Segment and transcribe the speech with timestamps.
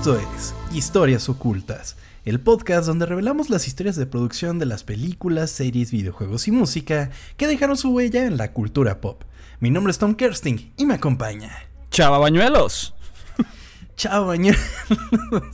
[0.00, 1.94] Esto es Historias Ocultas,
[2.24, 7.10] el podcast donde revelamos las historias de producción de las películas, series, videojuegos y música
[7.36, 9.24] que dejaron su huella en la cultura pop.
[9.58, 11.50] Mi nombre es Tom Kersting y me acompaña.
[11.90, 12.94] Chava Bañuelos.
[13.96, 14.62] Chao, bañuelos.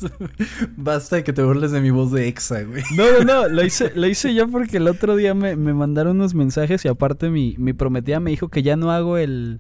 [0.77, 2.85] Basta de que te burles de mi voz de exa, güey.
[2.95, 6.19] No, no, no, lo hice, lo hice yo porque el otro día me, me mandaron
[6.19, 9.59] unos mensajes y aparte mi, mi prometida me dijo que ya no hago el,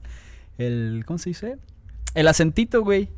[0.58, 1.58] el, ¿cómo se dice?
[2.14, 3.08] El acentito, güey.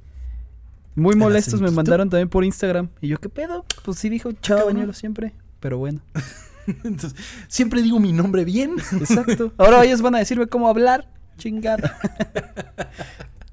[0.98, 2.88] Muy ¿El molestos me mandaron también por Instagram.
[3.00, 3.64] Y yo, ¿qué pedo?
[3.84, 4.74] Pues sí dijo Chava Cabrón.
[4.74, 5.32] Bañuelos siempre.
[5.60, 6.00] Pero bueno,
[6.66, 7.14] Entonces,
[7.46, 8.76] siempre digo mi nombre bien.
[8.92, 9.52] exacto.
[9.58, 11.08] Ahora ellos van a decirme cómo hablar.
[11.36, 11.96] Chingada.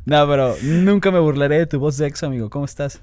[0.07, 2.47] No, pero nunca me burlaré de tu voz de ex, amigo.
[2.51, 3.01] ¿Cómo estás?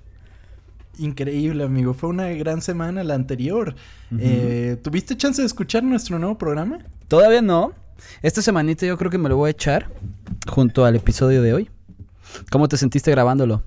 [0.98, 1.94] Increíble, amigo.
[1.94, 3.74] Fue una gran semana la anterior.
[4.20, 6.78] Eh, ¿Tuviste chance de escuchar nuestro nuevo programa?
[7.08, 7.72] Todavía no.
[8.22, 9.90] Esta semanita yo creo que me lo voy a echar
[10.46, 11.70] junto al episodio de hoy.
[12.52, 13.64] ¿Cómo te sentiste grabándolo?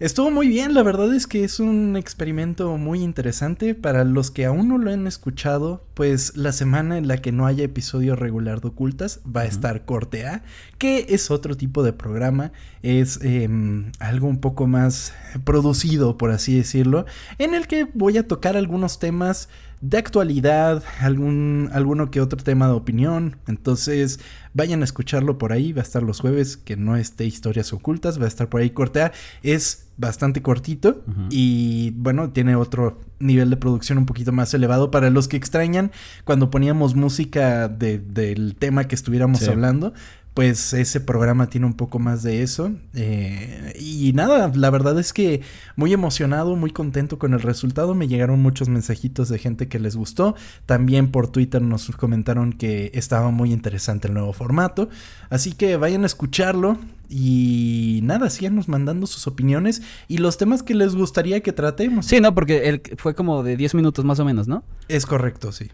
[0.00, 3.76] Estuvo muy bien, la verdad es que es un experimento muy interesante.
[3.76, 7.46] Para los que aún no lo han escuchado, pues la semana en la que no
[7.46, 10.42] haya episodio regular de Ocultas va a estar Corte A,
[10.78, 12.50] que es otro tipo de programa,
[12.82, 15.14] es em, algo un poco más
[15.44, 17.06] producido, por así decirlo,
[17.38, 19.48] en el que voy a tocar algunos temas
[19.86, 23.36] de actualidad, algún, alguno que otro tema de opinión.
[23.46, 24.18] Entonces,
[24.54, 25.74] vayan a escucharlo por ahí.
[25.74, 28.18] Va a estar los jueves, que no esté historias ocultas.
[28.18, 29.12] Va a estar por ahí cortea.
[29.42, 34.90] Es bastante cortito y bueno, tiene otro nivel de producción un poquito más elevado.
[34.90, 35.92] Para los que extrañan,
[36.24, 39.50] cuando poníamos música de- del tema que estuviéramos Sí.
[39.50, 39.92] hablando.
[40.34, 42.72] Pues ese programa tiene un poco más de eso.
[42.94, 45.42] eh, y nada, la verdad es que
[45.76, 47.94] muy emocionado, muy contento con el resultado.
[47.94, 50.34] Me llegaron muchos mensajitos de gente que les gustó.
[50.66, 54.88] También por Twitter nos comentaron que estaba muy interesante el nuevo formato.
[55.30, 56.78] Así que vayan a escucharlo.
[57.08, 62.06] Y nada, síganos mandando sus opiniones y los temas que les gustaría que tratemos.
[62.06, 64.64] Sí, no, porque el, fue como de 10 minutos más o menos, ¿no?
[64.88, 65.70] Es correcto, sí.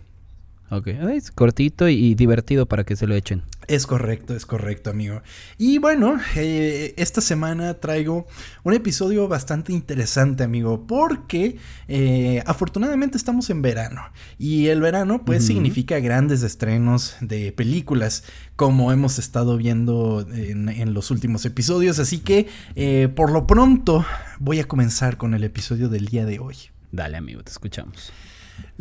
[0.70, 0.86] Ok.
[0.86, 3.42] Es cortito y, divertido para que se lo echen.
[3.66, 5.20] Es correcto, es correcto, amigo.
[5.58, 8.26] Y bueno, eh, esta semana traigo
[8.62, 11.56] un episodio bastante interesante, amigo, porque
[11.88, 14.02] eh, afortunadamente estamos en verano.
[14.38, 18.22] Y el verano, pues, significa grandes estrenos de películas,
[18.54, 21.98] como hemos estado viendo en, en los últimos episodios.
[21.98, 24.04] Así que, eh, por lo pronto,
[24.38, 26.56] voy a comenzar con el episodio del día de hoy.
[26.92, 28.12] Dale, amigo, te escuchamos.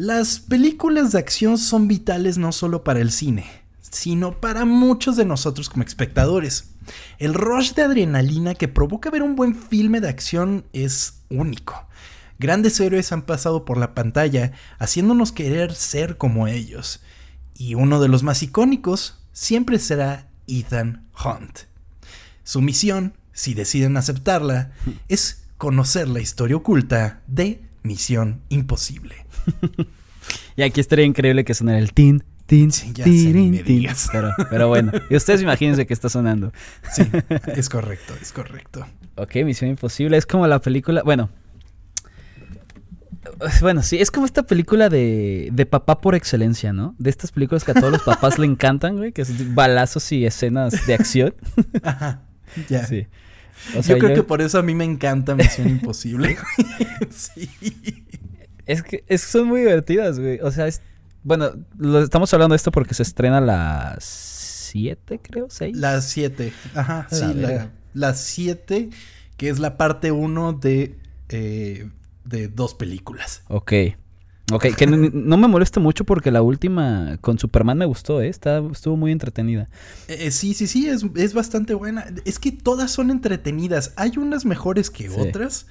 [0.02, 3.46] Las películas de acción son vitales no solo para el cine,
[3.82, 6.70] sino para muchos de nosotros como espectadores.
[7.18, 11.86] El rush de adrenalina que provoca ver un buen filme de acción es único.
[12.40, 17.02] Grandes héroes han pasado por la pantalla haciéndonos querer ser como ellos.
[17.54, 21.64] Y uno de los más icónicos siempre será Ethan Hunt.
[22.46, 24.72] Su misión, si deciden aceptarla,
[25.10, 29.26] es conocer la historia oculta de Misión Imposible.
[30.56, 33.88] Y aquí estaría increíble que sonara el tin, tin, Sí, ya sé, tirin, me tin.
[34.12, 36.52] Pero, pero bueno, y ustedes imagínense que está sonando.
[36.92, 37.04] Sí,
[37.56, 38.86] es correcto, es correcto.
[39.16, 40.18] Ok, Misión Imposible.
[40.18, 41.02] Es como la película.
[41.04, 41.30] Bueno.
[43.62, 46.96] Bueno, sí, es como esta película de, de papá por excelencia, ¿no?
[46.98, 50.26] De estas películas que a todos los papás le encantan, güey, que es balazos y
[50.26, 51.34] escenas de acción.
[51.84, 52.22] Ajá,
[52.70, 52.86] ya.
[52.86, 53.08] Sí.
[53.78, 56.38] O sea, yo creo yo- que por eso a mí me encanta Misión Imposible.
[57.10, 57.50] sí.
[58.72, 60.40] Es que es que son muy divertidas, güey.
[60.42, 60.82] O sea, es.
[61.24, 65.76] Bueno, lo- estamos hablando de esto porque se estrena las 7, creo, 6.
[65.78, 66.54] Las 7.
[66.76, 67.72] Ajá, La sí, la, verga.
[67.94, 68.90] las 7,
[69.38, 70.96] que es la parte 1 de,
[71.30, 71.90] eh,
[72.26, 73.44] de dos películas.
[73.48, 73.74] Ok.
[74.52, 78.30] Ok, que no, no me molesta mucho porque la última con Superman me gustó, ¿eh?
[78.30, 79.70] Está, estuvo muy entretenida.
[80.08, 82.06] Eh, eh, sí, sí, sí, es, es bastante buena.
[82.26, 83.94] Es que todas son entretenidas.
[83.96, 85.16] Hay unas mejores que Sí.
[85.20, 85.68] otras,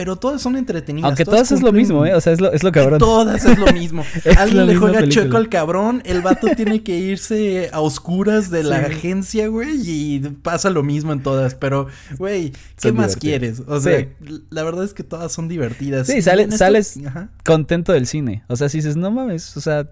[0.00, 1.04] pero todas son entretenidas.
[1.08, 2.14] Aunque todas es lo mismo, ¿eh?
[2.14, 2.98] O sea, es lo, es lo cabrón.
[3.00, 4.02] Todas es lo mismo.
[4.24, 5.22] Es Alguien le juega película.
[5.24, 10.20] chueco al cabrón, el vato tiene que irse a oscuras de la agencia, güey, y
[10.42, 11.54] pasa lo mismo en todas.
[11.54, 13.20] Pero, güey, ¿qué Son más divertidas.
[13.20, 13.62] quieres?
[13.68, 14.08] O sea, Sí.
[14.48, 16.06] la verdad es que todas son divertidas.
[16.06, 17.28] Sí, sale- esto- sales- Ajá.
[17.44, 18.42] Contento del cine.
[18.48, 19.86] O sea, si dices, no mames, o sea,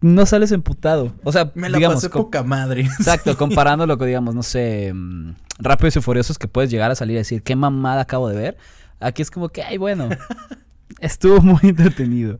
[0.00, 1.12] no sales emputado.
[1.24, 2.80] O sea, Me la digamos, pasé poca madre.
[2.98, 7.16] Exacto, comparándolo con, digamos, no sé, mm, Rápidos y Furiosos que puedes llegar a salir
[7.16, 8.56] a decir, qué mamada acabo de ver.
[9.00, 10.08] Aquí es como que, ay, bueno,
[11.00, 12.38] estuvo muy entretenido.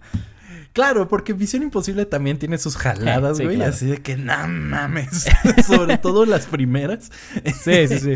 [0.73, 3.56] Claro, porque Visión Imposible también tiene sus jaladas, Sí, güey.
[3.56, 3.73] claro.
[3.73, 5.26] Así de que, no mames.
[5.67, 7.11] Sobre todo las primeras.
[7.62, 8.14] Sí, sí, sí.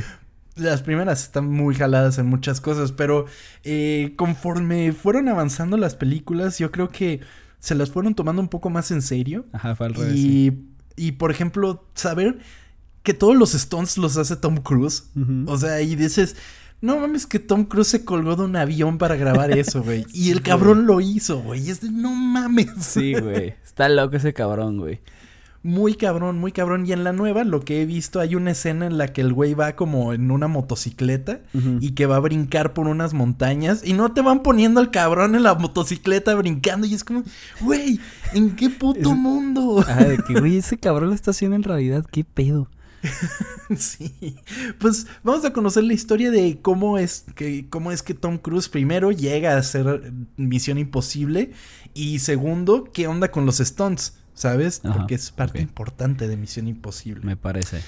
[0.56, 3.25] Las primeras están muy jaladas en muchas cosas, pero
[3.64, 7.20] eh, conforme fueron avanzando las películas, yo creo que
[7.60, 9.46] se las fueron tomando un poco más en serio.
[9.52, 10.12] Ajá, fue al revés.
[10.12, 10.52] sí.
[10.96, 12.40] Y, y, por ejemplo, saber
[13.02, 15.04] que todos los stunts los hace Tom Cruise.
[15.46, 16.36] O sea, y dices,
[16.82, 20.06] No mames que Tom Cruise se colgó de un avión para grabar eso, güey.
[20.12, 21.69] Y el cabrón lo hizo, güey.
[21.69, 22.71] Es de no mames.
[22.81, 23.55] Sí, güey.
[23.65, 25.00] Está loco ese cabrón, güey.
[25.62, 26.87] Muy cabrón, muy cabrón.
[26.87, 29.35] Y en la nueva, lo que he visto, hay una escena en la que el
[29.35, 31.41] güey va como en una motocicleta
[31.81, 35.35] y que va a brincar por unas montañas y no te van poniendo al cabrón
[35.35, 36.87] en la motocicleta brincando.
[36.87, 37.25] Y es como,
[37.61, 38.00] güey,
[38.32, 39.85] ¿en qué puto mundo?
[39.87, 42.67] Ah, de que, güey, ese cabrón lo está haciendo en realidad, ¿qué pedo?
[43.76, 44.37] sí.
[44.79, 48.69] Pues vamos a conocer la historia de cómo es que cómo es que Tom Cruise
[48.69, 51.52] primero llega a hacer Misión Imposible
[51.94, 54.81] y segundo, qué onda con los stunts, ¿sabes?
[54.81, 57.25] Porque es parte importante de Misión Imposible.
[57.25, 57.82] Me parece.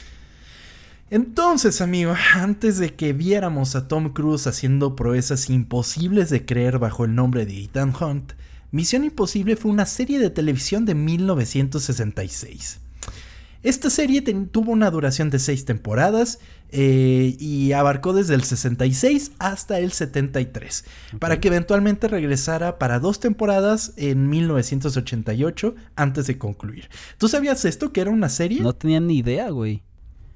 [1.10, 7.04] Entonces, amigo, antes de que viéramos a Tom Cruise haciendo proezas imposibles de creer bajo
[7.04, 8.32] el nombre de Ethan Hunt,
[8.70, 12.80] Misión Imposible fue una serie de televisión de 1966.
[13.62, 19.78] Esta serie tuvo una duración de seis temporadas eh, y abarcó desde el 66 hasta
[19.78, 20.84] el 73,
[21.18, 26.88] para que eventualmente regresara para dos temporadas en 1988 antes de concluir.
[27.18, 28.60] ¿Tú sabías esto, que era una serie?
[28.60, 29.82] No tenía ni idea, güey.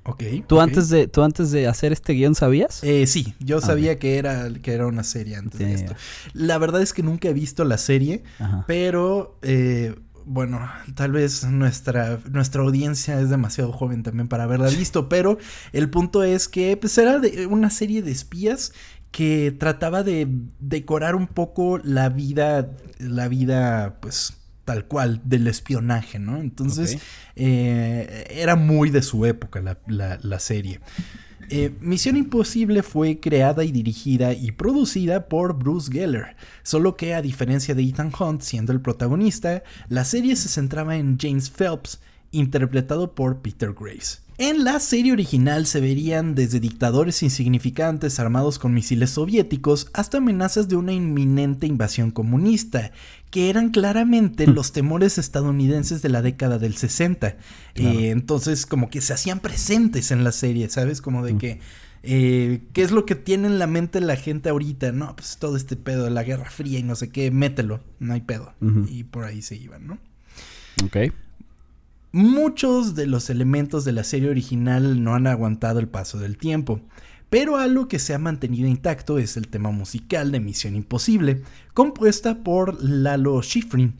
[0.06, 0.22] Ok.
[0.46, 2.82] ¿Tú, Antes de, ¿Tú antes de hacer este guion sabías?
[2.84, 5.96] Eh, sí, yo sabía que, era, que era una serie antes de esto.
[6.32, 8.22] La verdad es que nunca he visto la serie,
[8.68, 9.96] pero eh,
[10.26, 10.60] bueno,
[10.94, 15.38] tal vez nuestra, nuestra audiencia es demasiado joven también para haberla visto, pero
[15.72, 18.72] el punto es que pues, era de una serie de espías
[19.12, 20.28] que trataba de
[20.58, 24.34] decorar un poco la vida, la vida, pues
[24.64, 26.38] tal cual, del espionaje, ¿no?
[26.38, 26.98] Entonces,
[27.36, 30.80] eh, era muy de su época la, la, la serie.
[31.48, 37.22] Eh, Misión Imposible fue creada y dirigida y producida por Bruce Geller, solo que a
[37.22, 42.00] diferencia de Ethan Hunt siendo el protagonista, la serie se centraba en James Phelps,
[42.32, 44.22] interpretado por Peter Graves.
[44.38, 50.68] En la serie original se verían desde dictadores insignificantes armados con misiles soviéticos hasta amenazas
[50.68, 52.92] de una inminente invasión comunista,
[53.30, 54.54] que eran claramente hmm.
[54.54, 57.36] los temores estadounidenses de la década del 60.
[57.74, 61.00] Eh, entonces como que se hacían presentes en la serie, ¿sabes?
[61.00, 61.38] Como de hmm.
[61.38, 61.60] que...
[62.08, 64.92] Eh, ¿Qué es lo que tiene en la mente la gente ahorita?
[64.92, 68.14] No, pues todo este pedo de la Guerra Fría y no sé qué, mételo, no
[68.14, 68.54] hay pedo.
[68.88, 69.98] Y por ahí se iban, ¿no?
[70.84, 71.12] Ok.
[72.12, 76.80] Muchos de los elementos de la serie original no han aguantado el paso del tiempo,
[77.30, 81.42] pero algo que se ha mantenido intacto es el tema musical de Misión Imposible,
[81.74, 83.94] compuesta por Lalo Schifrin.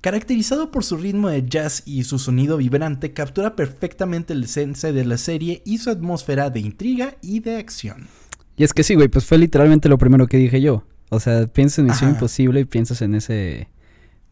[0.00, 5.04] Caracterizado por su ritmo de jazz y su sonido vibrante, captura perfectamente el esencia de
[5.04, 8.08] la serie y su atmósfera de intriga y de acción.
[8.56, 10.84] Y es que sí, güey, pues fue literalmente lo primero que dije yo.
[11.08, 13.68] O sea, piensas en Misión Imposible y piensas en ese,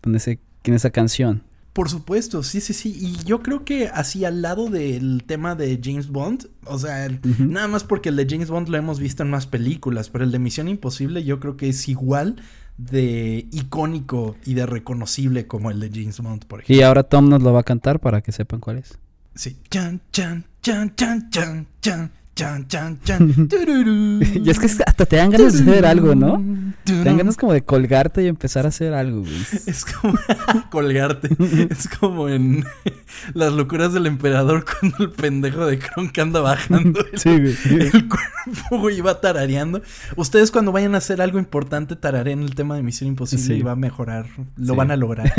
[0.03, 1.45] en ese, en esa canción.
[1.73, 2.97] Por supuesto, sí, sí, sí.
[2.99, 7.09] Y yo creo que así al lado del tema de James Bond, o sea,
[7.39, 10.33] nada más porque el de James Bond lo hemos visto en más películas, pero el
[10.33, 12.43] de Misión Imposible yo creo que es igual
[12.77, 16.77] de icónico y de reconocible como el de James Bond, por ejemplo.
[16.77, 18.99] Y ahora Tom nos lo va a cantar para que sepan cuál es.
[19.35, 19.57] Sí.
[19.71, 22.11] Chan, chan, chan, chan, chan, chan.
[22.35, 23.49] Chan, chan, chan.
[24.45, 26.43] y es que hasta te dan ganas de hacer algo, ¿no?
[26.85, 29.43] Te dan ganas como de colgarte y empezar a hacer algo, güey.
[29.67, 30.15] Es como
[30.71, 31.29] colgarte.
[31.69, 32.65] es como en
[33.35, 37.05] las locuras del emperador cuando el pendejo de Kronk anda bajando.
[37.13, 37.89] El, sí, güey.
[37.89, 39.83] El cuerpo, güey, va tarareando.
[40.17, 43.73] Ustedes cuando vayan a hacer algo importante tarareen el tema de Misión Imposible y va
[43.73, 44.27] a mejorar.
[44.57, 45.31] Lo van a lograr.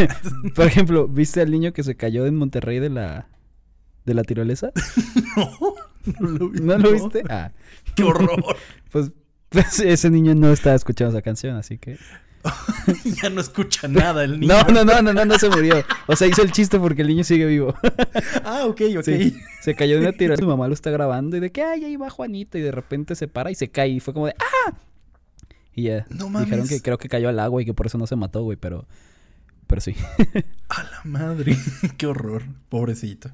[0.54, 3.28] Por ejemplo, ¿viste al niño que se cayó en Monterrey de la
[4.06, 4.72] de la tirolesa?
[5.36, 5.91] no.
[6.20, 7.24] No lo, vi, ¿No lo viste?
[7.30, 7.52] Ah.
[7.96, 8.44] ¡Qué horror!
[8.92, 9.12] pues,
[9.50, 11.98] pues, ese niño no estaba escuchando esa canción, así que...
[13.22, 14.54] ya no escucha nada el niño.
[14.54, 15.84] No, no, no, no, no, no se murió.
[16.08, 17.76] O sea, hizo el chiste porque el niño sigue vivo.
[18.44, 19.10] ah, ok, ok.
[19.62, 20.36] se cayó de una tira.
[20.38, 22.58] Su mamá lo está grabando y de que, ay, ahí va Juanito.
[22.58, 23.90] Y de repente se para y se cae.
[23.90, 24.74] Y fue como de, ¡ah!
[25.76, 26.08] Y ya.
[26.10, 26.48] No mames.
[26.48, 28.58] Dijeron que creo que cayó al agua y que por eso no se mató, güey,
[28.58, 28.88] pero.
[29.68, 29.96] Pero sí.
[30.70, 31.56] A la madre.
[31.98, 32.44] Qué horror.
[32.70, 33.30] Pobrecito.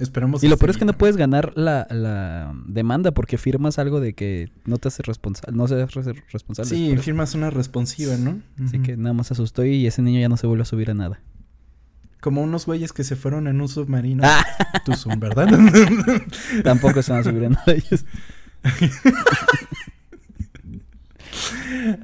[0.00, 0.42] Esperemos.
[0.42, 4.50] Y lo peor es que no puedes ganar la, demanda porque firmas algo de que
[4.64, 6.68] no te haces responsable, no se responsable.
[6.68, 8.40] Sí, firmas una responsiva, ¿no?
[8.64, 10.94] Así que nada más asustó y ese niño ya no se vuelve a subir a
[10.94, 11.20] nada.
[12.20, 14.22] Como unos güeyes que se fueron en un submarino.
[14.26, 14.44] Ah.
[14.84, 15.48] Tuzum, ¿verdad?
[16.64, 18.04] Tampoco se van a subir a nada ellos.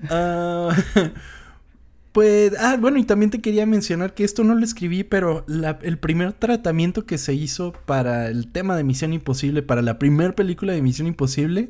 [0.09, 0.75] Ah...
[2.17, 5.45] Pues, ah, bueno, y también te quería mencionar que esto no lo escribí, pero
[5.83, 10.35] el primer tratamiento que se hizo para el tema de Misión Imposible, para la primera
[10.35, 11.69] película de Misión Imposible,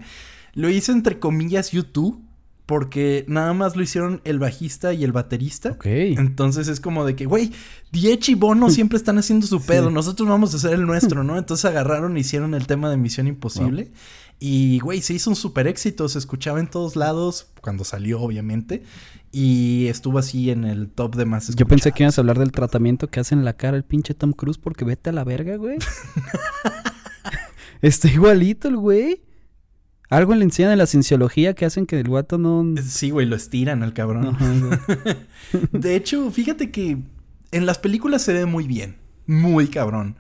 [0.55, 2.23] lo hizo entre comillas YouTube,
[2.65, 5.71] porque nada más lo hicieron el bajista y el baterista.
[5.71, 5.87] Ok.
[5.87, 7.51] Entonces es como de que, güey,
[7.91, 9.95] Diech y Bono siempre están haciendo su pedo, Sí.
[9.95, 11.39] nosotros vamos a hacer el nuestro, ¿no?
[11.39, 13.91] Entonces agarraron e hicieron el tema de Misión Imposible.
[14.39, 18.83] Y, güey, se hizo un super éxito, se escuchaba en todos lados, cuando salió, obviamente.
[19.39, 22.15] Y estuvo así en el top de más Yo pensé que escuchados.
[22.15, 24.87] ibas a hablar del tratamiento que hace en la cara el pinche Tom Cruise porque
[24.87, 25.77] vete a la verga, güey.
[27.83, 29.21] Está igualito el güey.
[30.09, 32.65] Algo le enseñan en la cienciología que hacen que el guato no...
[32.83, 34.29] Sí, güey, lo estiran al cabrón.
[34.29, 34.81] Ajá.
[35.71, 36.97] De hecho, fíjate que
[37.51, 40.17] en las películas se ve muy bien, muy cabrón.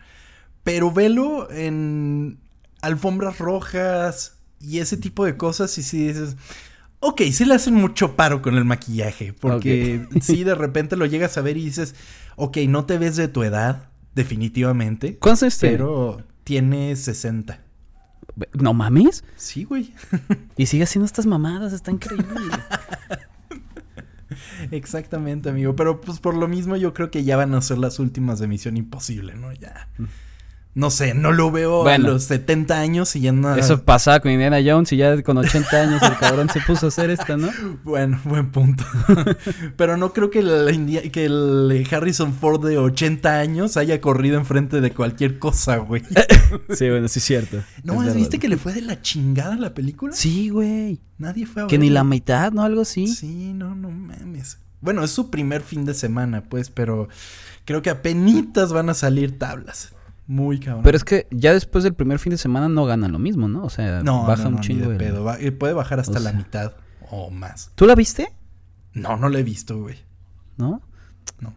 [0.63, 2.39] Pero velo en
[2.83, 6.37] alfombras rojas y ese tipo de cosas y si dices,
[7.00, 11.37] ok, sí le hacen mucho paro con el maquillaje, porque sí de repente lo llegas
[11.38, 11.95] a ver y dices,
[12.37, 15.76] ok, no te ves de tu edad, definitivamente, ¿Cuántos años tiene?
[15.76, 17.61] pero tiene 60.
[18.53, 19.25] ¿No mames?
[19.37, 19.95] Sí, güey.
[20.57, 22.26] Y sigue haciendo estas mamadas, está increíble.
[24.71, 25.76] Exactamente, amigo.
[25.76, 28.49] Pero pues por lo mismo yo creo que ya van a ser las últimas de
[28.49, 29.53] Misión Imposible, ¿no?
[29.53, 29.88] Ya.
[30.76, 32.09] No sé, no lo veo Bueno.
[32.09, 33.56] a los 70 años y ya no.
[33.56, 36.88] Eso pasaba con Indiana Jones y ya con 80 años el cabrón se puso a
[36.90, 37.49] hacer esta, ¿no?
[37.83, 38.85] Bueno, buen punto.
[39.78, 44.37] Pero no creo que el, India- que el Harrison Ford de 80 años haya corrido
[44.37, 46.02] enfrente de cualquier cosa, güey.
[46.76, 47.62] Sí, bueno, sí es cierto.
[47.83, 50.14] ¿No Es viste que le fue de la chingada la película?
[50.14, 51.00] Sí, güey.
[51.16, 52.62] Nadie fue a Que ni la mitad, ¿no?
[52.62, 53.06] Algo así.
[53.09, 54.59] Sí, no, no mames.
[54.83, 57.09] Bueno, es su primer fin de semana, pues, pero
[57.64, 59.95] creo que apenitas van a salir tablas.
[60.26, 60.83] Muy cabrón.
[60.83, 63.64] Pero es que ya después del primer fin de semana no ganan lo mismo, ¿no?
[63.64, 64.87] O sea, no, baja no, no, un ni chingo.
[64.88, 65.35] de el- pedo.
[65.37, 66.73] Eh, puede bajar hasta o la mitad
[67.11, 67.71] o más.
[67.76, 68.33] ¿Tú la viste?
[68.92, 69.97] No, no lo he visto, güey.
[70.56, 70.80] ¿No?
[71.38, 71.54] No.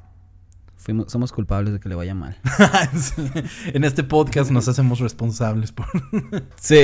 [0.78, 2.38] Fuimos, somos culpables de que le vaya mal.
[2.96, 3.14] Sí.
[3.74, 5.88] en este podcast nos hacemos responsables por...
[6.60, 6.82] Sí.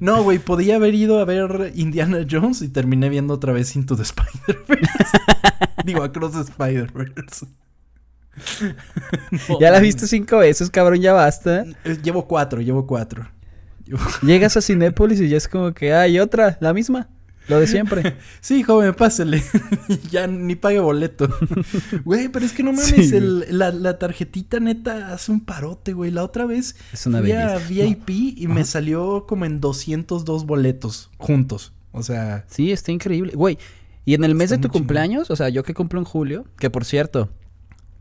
[0.00, 3.94] No, güey, podía haber ido a ver Indiana Jones y terminé viendo otra vez Into
[3.96, 5.18] the Spider-Verse.
[5.84, 7.46] Digo, Across the Spider-Verse.
[9.48, 11.64] No, ya la viste cinco veces, cabrón, ya basta.
[11.84, 13.28] Eh, Llevo cuatro, llevo cuatro.
[13.84, 17.08] Llevo- Llegas a Cinépolis y ya es como que, hay otra, la misma.
[17.48, 18.16] Lo de siempre.
[18.40, 19.40] Sí, joven, pásele.
[20.10, 21.28] ya ni pague boleto.
[22.04, 25.92] Güey, pero es que no mames, Sí, el- la, la tarjetita neta hace un parote,
[25.92, 26.10] güey.
[26.10, 27.56] La otra vez Es una fui a.
[27.58, 31.72] VIP y me salió como en 202 boletos juntos.
[31.92, 33.32] O sea, Sí, está increíble.
[33.36, 33.58] Güey,
[34.04, 36.68] y en el mes de tu cumpleaños, o sea, yo que cumplo en julio, que
[36.68, 37.30] por cierto,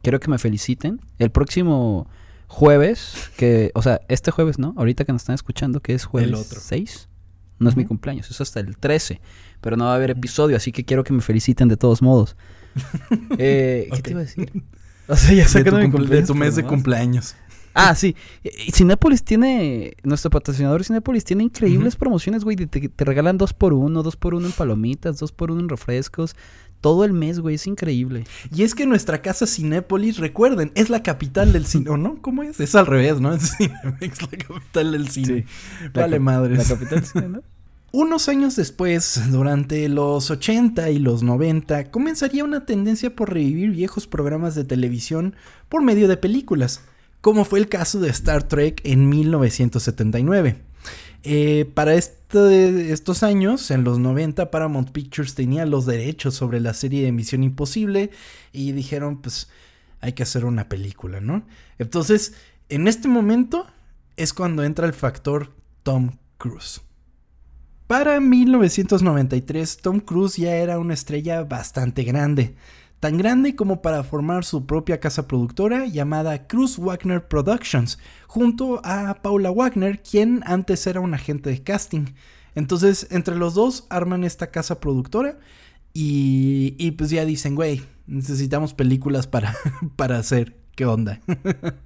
[0.06, 1.02] quiero que me feliciten.
[1.20, 2.08] El próximo
[2.48, 4.74] jueves, que, o sea, este jueves, ¿no?
[4.78, 6.60] Ahorita que nos están escuchando, que es jueves El otro.
[6.62, 7.10] 6.
[7.58, 9.20] No es mi cumpleaños, es hasta el 13.
[9.62, 12.36] Pero no va a haber episodio, así que quiero que me feliciten de todos modos.
[13.38, 14.52] Eh, ¿Qué te iba a decir?
[15.08, 16.74] O sea, ya mi cumple- de tu mes de nomás.
[16.76, 17.36] cumpleaños.
[17.76, 18.16] Ah, sí.
[18.74, 19.94] Cinépolis tiene.
[20.04, 22.56] Nuestro patrocinador Cinépolis tiene increíbles promociones, güey.
[22.56, 26.36] te regalan dos por uno, dos por uno en palomitas, dos por uno en refrescos.
[26.82, 27.56] Todo el mes, güey.
[27.56, 28.26] Es increíble.
[28.54, 31.90] Y es que nuestra casa Cinépolis, recuerden, es la capital del cine.
[31.90, 32.22] ¿O no?
[32.22, 32.60] ¿Cómo es?
[32.60, 33.34] Es al revés, ¿no?
[33.34, 35.46] Es Cinemex, la capital del cine.
[35.94, 36.58] La Vale madres.
[36.58, 37.42] La capital del cine, ¿no?
[37.98, 44.06] Unos años después, durante los 80 y los 90, comenzaría una tendencia por revivir viejos
[44.06, 45.34] programas de televisión
[45.70, 46.82] por medio de películas,
[47.22, 50.58] como fue el caso de Star Trek en 1979.
[51.24, 56.74] Eh, para este- estos años, en los 90, Paramount Pictures tenía los derechos sobre la
[56.74, 58.12] serie de Misión Imposible
[58.54, 59.50] y dijeron, pues
[60.02, 61.46] hay que hacer una película, ¿no?
[61.80, 62.34] Entonces,
[62.70, 63.68] en este momento
[64.18, 65.52] es cuando entra el factor
[65.84, 66.82] Tom Cruise.
[67.88, 72.56] Para 1993, Tom Cruise ya era una estrella bastante grande,
[73.00, 79.22] tan grande como para formar su propia casa productora llamada Cruise Wagner Productions, junto a
[79.22, 82.06] Paula Wagner, quien antes era un agente de casting.
[82.56, 85.38] Entonces, entre los dos arman esta casa productora
[85.94, 89.56] y, y pues ya dicen, güey, necesitamos películas para,
[89.96, 90.58] para hacer.
[90.76, 91.22] ¿Qué onda?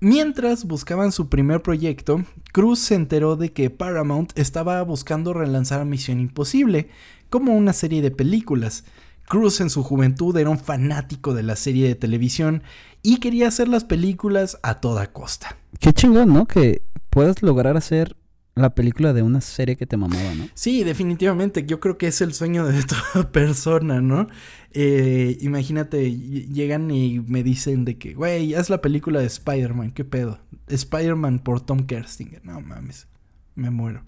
[0.00, 6.18] Mientras buscaban su primer proyecto, Cruz se enteró de que Paramount estaba buscando relanzar Misión
[6.18, 6.88] Imposible
[7.30, 8.84] como una serie de películas.
[9.32, 12.62] Cruz en su juventud era un fanático de la serie de televisión
[13.02, 15.56] y quería hacer las películas a toda costa.
[15.80, 16.46] Qué chingón, ¿no?
[16.46, 18.14] Que puedas lograr hacer
[18.54, 20.48] la película de una serie que te mamaba, ¿no?
[20.52, 22.82] Sí, definitivamente, yo creo que es el sueño de
[23.14, 24.26] toda persona, ¿no?
[24.72, 29.92] Eh, imagínate, ll- llegan y me dicen de que, güey, haz la película de Spider-Man,
[29.92, 30.40] ¿qué pedo?
[30.68, 33.08] Spider-Man por Tom Kerstinger, no mames,
[33.54, 34.04] me muero.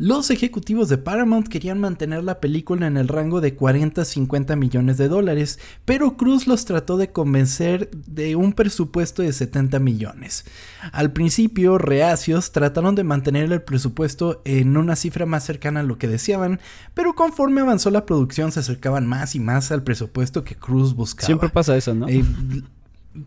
[0.00, 4.54] Los ejecutivos de Paramount querían mantener la película en el rango de 40 a 50
[4.54, 10.44] millones de dólares, pero Cruz los trató de convencer de un presupuesto de 70 millones.
[10.92, 15.98] Al principio, reacios trataron de mantener el presupuesto en una cifra más cercana a lo
[15.98, 16.60] que deseaban,
[16.94, 21.26] pero conforme avanzó la producción se acercaban más y más al presupuesto que Cruz buscaba.
[21.26, 22.08] Siempre pasa eso, ¿no?
[22.08, 22.24] Eh,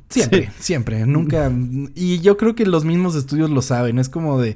[0.08, 1.51] siempre, siempre, nunca.
[1.96, 4.00] Y yo creo que los mismos estudios lo saben.
[4.00, 4.56] Es como de,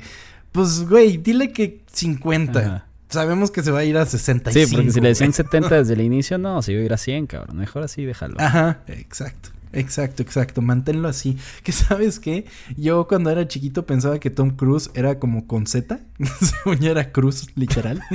[0.55, 2.59] pues, güey, dile que 50.
[2.59, 2.87] Ajá.
[3.09, 4.67] Sabemos que se va a ir a 65.
[4.67, 5.35] Sí, porque si le decían güey.
[5.35, 7.57] 70 desde el inicio, no, se iba a ir a 100, cabrón.
[7.57, 8.35] Mejor así, déjalo.
[8.39, 9.49] Ajá, exacto.
[9.73, 10.61] Exacto, exacto.
[10.61, 11.37] Manténlo así.
[11.61, 12.45] Que sabes qué?
[12.77, 15.99] Yo cuando era chiquito pensaba que Tom Cruise era como con Z.
[16.39, 18.01] Según yo era Cruz, literal.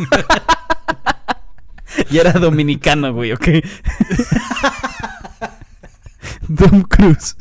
[2.09, 3.49] Y era dominicano, güey, ¿ok?
[6.57, 7.37] Tom Cruise.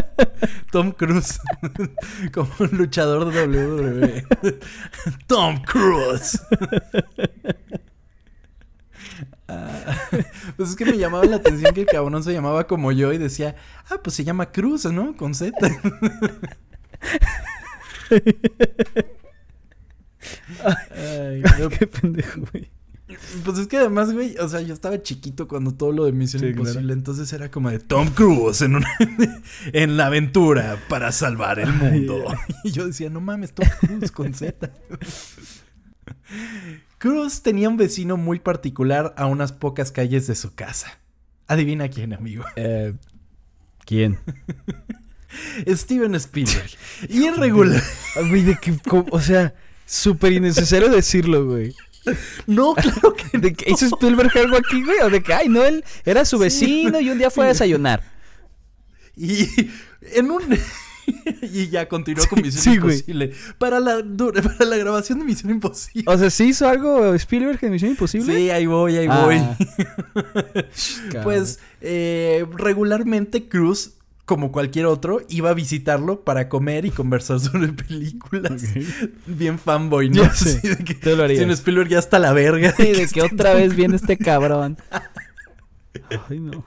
[0.70, 1.40] Tom Cruise.
[2.32, 4.26] como un luchador de WWE.
[5.26, 6.40] Tom Cruise.
[9.48, 9.98] Ah,
[10.56, 13.18] pues es que me llamaba la atención que el cabrón se llamaba como yo y
[13.18, 13.56] decía,
[13.90, 15.16] ah, pues se llama Cruz, ¿no?
[15.16, 15.52] Con Z.
[20.64, 22.70] Ay, no, Qué pendejo, güey.
[23.44, 26.40] Pues es que además, güey, o sea, yo estaba chiquito cuando todo lo de Misión
[26.42, 26.92] Sí, Imposible, claro.
[26.94, 28.88] entonces era como de Tom Cruise en, una,
[29.72, 32.24] en la aventura para salvar el mundo.
[32.64, 34.70] Y yo decía, no mames, Tom Cruise con Z.
[36.98, 40.98] Cruz tenía un vecino muy particular a unas pocas calles de su casa.
[41.48, 42.44] Adivina quién, amigo.
[42.56, 42.94] Eh,
[43.84, 44.18] ¿Quién?
[45.66, 46.70] Steven Spielberg.
[47.08, 47.82] Irregular.
[48.16, 48.78] Ah, Güey, de que,
[49.10, 49.54] o sea,
[49.84, 51.74] súper innecesario decirlo, güey.
[52.46, 54.98] No, claro que ¿De que hizo Spielberg algo aquí, güey?
[55.02, 56.42] O de que, ay, no, él era su Sí.
[56.42, 58.02] vecino y un día fue a desayunar.
[59.16, 59.46] Y
[60.14, 60.42] en un.
[61.42, 62.94] y ya continuó con Misión sí, güey.
[62.96, 63.32] Imposible.
[63.58, 64.02] Para la,
[64.42, 66.04] para la grabación de Misión Imposible.
[66.06, 68.34] O sea, ¿sí hizo algo Spielberg en Misión Imposible?
[68.34, 69.22] Sí, ahí voy, ahí Ah.
[69.24, 69.38] voy.
[71.10, 71.24] Cabrón.
[71.24, 73.92] Pues eh, regularmente Cruz,
[74.32, 78.64] como cualquier otro, iba a visitarlo para comer y conversar sobre películas.
[79.26, 80.22] Bien fanboy, ¿no?
[80.62, 81.40] De que lo harías.
[81.40, 82.72] Steven Spielberg ya está la verga.
[82.74, 84.78] Sí, de que otra vez viene este cabrón.
[86.30, 86.64] Ay, no.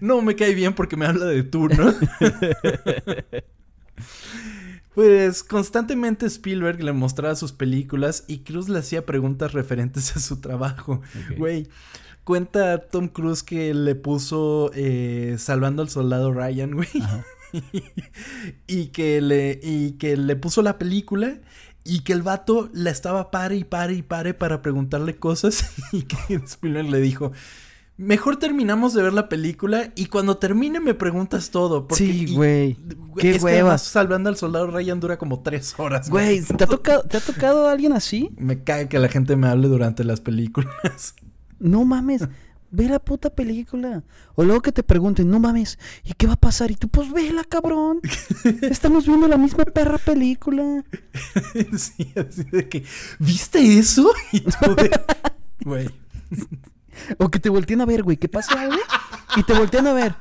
[0.00, 1.94] no me cae bien porque me habla de tú, ¿no?
[4.92, 10.40] Pues constantemente Spielberg le mostraba sus películas y Cruz le hacía preguntas referentes a su
[10.40, 11.00] trabajo.
[11.38, 11.68] Güey,
[12.24, 16.88] cuenta Tom Cruise que le puso eh, Salvando al Soldado Ryan, güey.
[18.66, 21.36] Y, que le, y que le puso la película
[21.84, 26.02] y que el vato la estaba pare y pare y pare para preguntarle cosas y
[26.02, 27.32] que Spielberg le dijo...
[27.98, 31.86] Mejor terminamos de ver la película y cuando termine me preguntas todo.
[31.86, 32.78] Porque, Sí, güey.
[33.18, 33.58] Qué es que hueva.
[33.58, 36.08] además salvando al soldado Ryan dura como tres horas.
[36.08, 38.30] Güey, ¿te ha, tocado, ¿te ha tocado alguien así?
[38.38, 41.14] Me cae que la gente me hable durante las películas.
[41.62, 42.22] No mames.
[42.72, 44.02] Ve la puta película.
[44.34, 46.70] O luego que te pregunten, no mames, ¿y qué va a pasar?
[46.70, 48.00] Y tú, pues vela, cabrón.
[48.62, 50.82] Estamos viendo la misma perra película.
[51.76, 52.84] sí, así de que,
[53.18, 54.10] ¿viste eso?
[54.32, 54.90] Y tú de,
[55.64, 55.90] güey.
[57.18, 58.80] O que te volteen a ver, güey, que pasa algo
[59.36, 60.14] y te voltean a ver.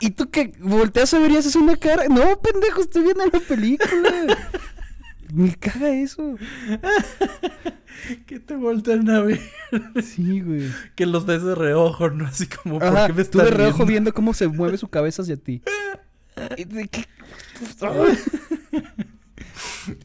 [0.00, 2.06] Y tú que volteas a ver y haces una cara.
[2.08, 4.50] No, pendejo, estoy viendo la película.
[5.34, 6.36] Me caga eso.
[8.26, 9.40] Que te voltean a ver.
[10.02, 10.68] Sí, güey.
[10.94, 12.26] Que los ves de reojo, ¿no?
[12.26, 13.86] Así como, ¿por Ajá, qué me tú estás de reojo viendo?
[13.86, 15.62] viendo cómo se mueve su cabeza hacia ti.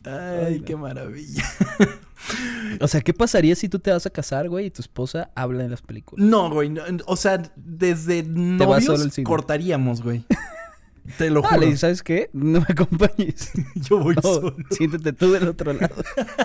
[0.06, 1.44] Ay, qué maravilla.
[2.80, 5.64] O sea, ¿qué pasaría si tú te vas a casar, güey, y tu esposa habla
[5.66, 6.26] en las películas?
[6.26, 6.70] No, güey.
[6.70, 10.26] no, o sea, desde novios cortaríamos, güey.
[11.18, 11.78] Te lo Ah, juro.
[11.78, 12.30] ¿sabes qué?
[12.34, 13.52] No me acompañes.
[13.76, 14.56] Yo voy No, solo.
[14.72, 15.96] siéntate tú del otro lado.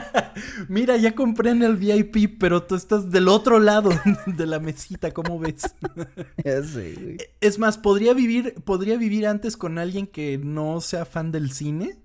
[0.69, 3.91] Mira, ya compré en el VIP, pero tú estás del otro lado
[4.27, 5.75] de la mesita, ¿cómo ves?
[6.45, 7.17] ya sé, güey.
[7.41, 11.99] Es más, podría vivir, podría vivir antes con alguien que no sea fan del cine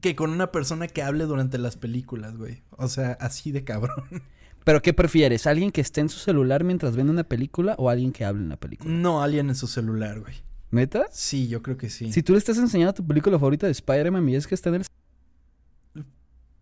[0.00, 2.62] que con una persona que hable durante las películas, güey.
[2.70, 4.04] O sea, así de cabrón.
[4.64, 5.46] ¿Pero qué prefieres?
[5.46, 8.48] ¿Alguien que esté en su celular mientras ven una película o alguien que hable en
[8.48, 8.90] la película?
[8.90, 10.34] No alguien en su celular, güey.
[10.70, 11.06] ¿Neta?
[11.10, 12.12] Sí, yo creo que sí.
[12.12, 14.76] Si tú le estás enseñando tu película favorita de Spider-Man y es que está en
[14.76, 14.86] el...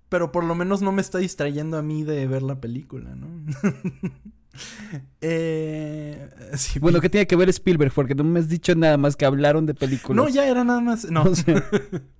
[0.09, 3.29] Pero por lo menos no me está distrayendo a mí de ver la película, ¿no?
[5.21, 7.92] eh, sí, Bueno, ¿qué tiene que ver Spielberg?
[7.92, 10.16] Porque no me has dicho nada más que hablaron de películas.
[10.16, 11.11] No, ya era nada más.
[11.11, 11.23] No.
[11.29, 11.62] O sea,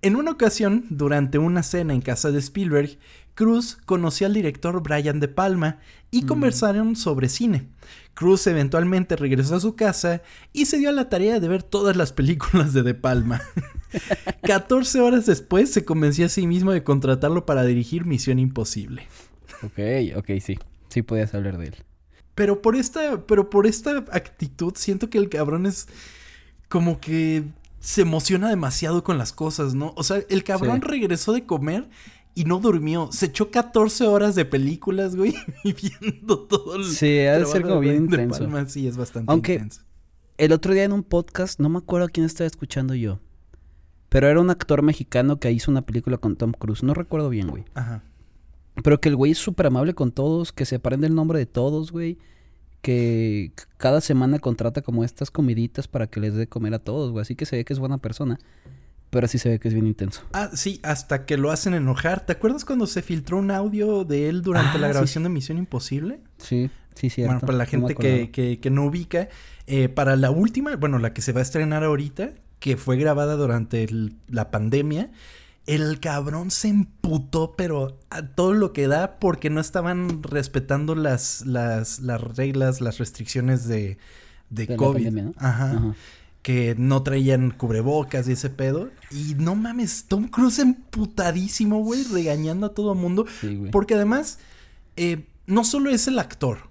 [0.00, 2.98] En una ocasión, durante una cena en casa de Spielberg,
[3.38, 5.78] Cruz conoció al director Brian De Palma
[6.10, 7.68] y conversaron sobre cine.
[8.14, 10.22] Cruz eventualmente regresó a su casa
[10.52, 13.40] y se dio a la tarea de ver todas las películas de De Palma.
[14.42, 19.06] 14 horas después se convenció a sí mismo de contratarlo para dirigir Misión Imposible.
[19.62, 20.58] Ok, ok, sí.
[20.88, 21.74] Sí podías hablar de él.
[22.34, 25.86] Pero por esta, pero por esta actitud siento que el cabrón es
[26.68, 27.44] como que
[27.78, 29.92] se emociona demasiado con las cosas, ¿no?
[29.96, 30.88] O sea, el cabrón Sí.
[30.88, 31.88] regresó de comer
[32.40, 33.08] y no durmió.
[33.12, 37.68] Se echó 14 horas de películas, güey, viendo todo el Sí, ha de ser trabajo
[37.68, 38.40] como bien intenso.
[38.40, 38.68] Palma.
[38.68, 39.82] Sí, es bastante Aunque- intenso.
[40.36, 43.18] El otro día en un podcast, no me acuerdo a quién estaba escuchando yo.
[44.08, 46.84] Pero era un actor mexicano que hizo una película con Tom Cruise.
[46.84, 47.64] No recuerdo bien, güey.
[47.74, 48.04] Ajá.
[48.84, 51.46] Pero que el güey es súper amable con todos, que se aprende el nombre de
[51.46, 52.18] todos, güey.
[52.82, 57.22] Que cada semana contrata como estas comiditas para que les dé comer a todos, güey.
[57.22, 58.38] Así que se ve que es buena persona.
[59.10, 60.22] Pero sí se ve que es bien intenso.
[60.32, 62.26] Ah, sí, hasta que lo hacen enojar.
[62.26, 65.30] ¿Te acuerdas cuando se filtró un audio de él durante Ah, la sí, grabación de
[65.30, 66.20] Misión Imposible?
[66.36, 67.32] Sí, sí, cierto.
[67.32, 69.28] Bueno, para la No gente que, que, que no ubica,
[69.66, 73.36] eh, para la última, bueno, la que se va a estrenar ahorita, que fue grabada
[73.36, 75.10] durante el- la pandemia,
[75.66, 81.46] el cabrón se emputó, pero a todo lo que da, porque no estaban respetando las,
[81.46, 83.96] las, las reglas, las restricciones de,
[84.50, 84.92] de, De la COVID.
[85.04, 85.32] pandemia, ¿no?
[85.38, 85.72] Ajá.
[85.72, 85.94] Ajá.
[86.48, 88.88] Que no traían cubrebocas y ese pedo.
[89.10, 93.26] Y no mames, Tom Cruise emputadísimo, güey, regañando a todo mundo.
[93.42, 93.66] Sí.
[93.70, 94.38] Porque además,
[94.96, 96.70] eh, no solo es el actor,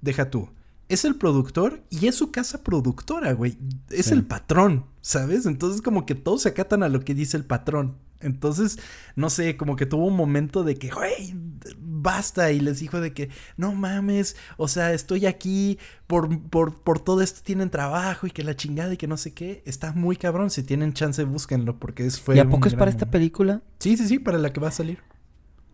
[0.00, 0.48] deja tú,
[0.88, 3.56] es el productor y es su casa productora, güey.
[3.90, 4.14] Es Sí.
[4.14, 5.46] el patrón, ¿sabes?
[5.46, 7.94] Entonces como que todos se acatan a lo que dice el patrón.
[8.22, 8.78] Entonces,
[9.16, 11.34] no sé, como que tuvo un momento de que, güey,
[11.78, 12.52] basta.
[12.52, 17.20] Y les dijo de que, no mames, o sea, estoy aquí, por, por, por todo
[17.22, 19.62] esto tienen trabajo y que la chingada y que no sé qué.
[19.66, 20.50] Está muy cabrón.
[20.50, 23.62] Si tienen chance, búsquenlo porque es fue ¿Y a poco es para esta película?
[23.78, 24.98] Sí, sí, sí, para la que va a salir.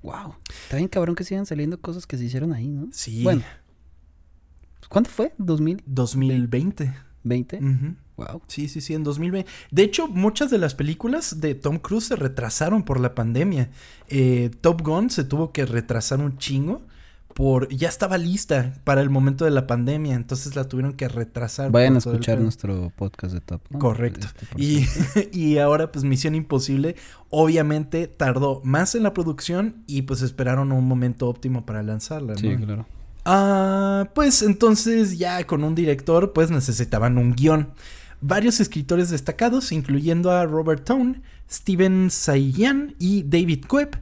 [0.03, 0.37] Wow.
[0.65, 2.89] Está bien cabrón que sigan saliendo cosas que se hicieron ahí, ¿no?
[2.93, 3.23] Sí.
[3.23, 3.43] Bueno.
[4.89, 5.35] ¿Cuánto fue?
[5.39, 5.83] ¿2020?
[5.87, 7.59] 2020.
[7.59, 7.95] Ujú.
[8.19, 8.43] Wow.
[8.49, 9.51] Sí, sí, sí, en 2020.
[9.71, 13.71] De hecho, muchas de las películas de Tom Cruise se retrasaron por la pandemia.
[14.09, 16.83] Eh, Top Gun se tuvo que retrasar un chingo
[17.39, 21.71] por ya estaba lista para el momento de la pandemia, entonces la tuvieron que retrasar.
[21.71, 23.61] Vayan a el escuchar nuestro podcast de Top.
[23.71, 23.79] ¿no?
[23.79, 24.27] Correcto.
[24.27, 24.85] Este, Y,
[25.33, 26.97] y ahora, pues, Misión Imposible,
[27.31, 32.41] obviamente tardó más en la producción y pues esperaron un momento óptimo para lanzarla, ¿no?
[32.41, 32.87] Sí, claro.
[33.25, 37.69] Ah, pues entonces ya con un director pues necesitaban un guion.
[38.21, 43.97] Varios escritores destacados, incluyendo a Robert Tone, Steven Sayan y David Coep,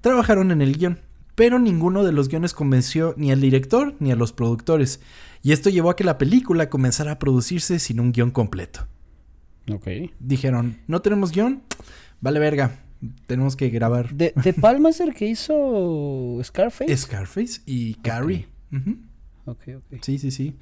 [0.00, 0.98] trabajaron en el guion,
[1.34, 5.00] pero ninguno de los guiones convenció ni al director ni a los productores,
[5.42, 8.86] y esto llevó a que la película comenzara a producirse sin un guion completo.
[9.72, 9.88] Ok.
[10.20, 11.62] Dijeron, no tenemos guion,
[12.20, 12.80] vale verga,
[13.26, 16.96] tenemos que grabar De, de Palma es el que hizo Scarface.
[16.96, 18.48] Scarface y Carrie.
[18.72, 18.98] Ujú.
[19.44, 19.98] Ok, ok.
[20.02, 20.56] Sí, sí, sí.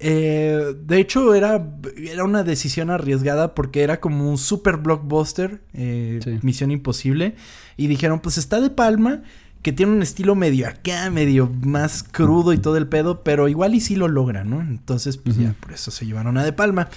[0.00, 6.20] Eh, de hecho, era, era una decisión arriesgada porque era como un super blockbuster, eh,
[6.22, 6.38] Sí.
[6.42, 7.34] Misión Imposible.
[7.76, 9.22] Y dijeron, pues está de palma,
[9.62, 13.74] que tiene un estilo medio acá, medio más crudo y todo el pedo, pero igual
[13.74, 14.60] y sí lo logra, ¿no?
[14.60, 16.88] Entonces, pues ya, por eso se llevaron a De Palma.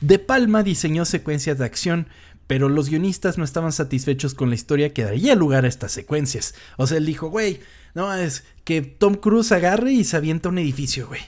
[0.00, 2.08] De Palma diseñó secuencias de acción,
[2.46, 6.54] pero los guionistas no estaban satisfechos con la historia que daría lugar a estas secuencias.
[6.78, 7.60] O sea, él dijo, güey,
[7.94, 11.20] no, es que Tom Cruise agarre y se avienta un edificio, güey.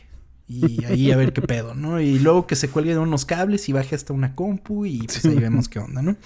[0.48, 2.00] Y ahí a ver qué pedo, ¿no?
[2.00, 5.24] Y luego que se cuelgue de unos cables y baje hasta una compu y pues
[5.26, 6.16] ahí vemos qué onda, ¿no?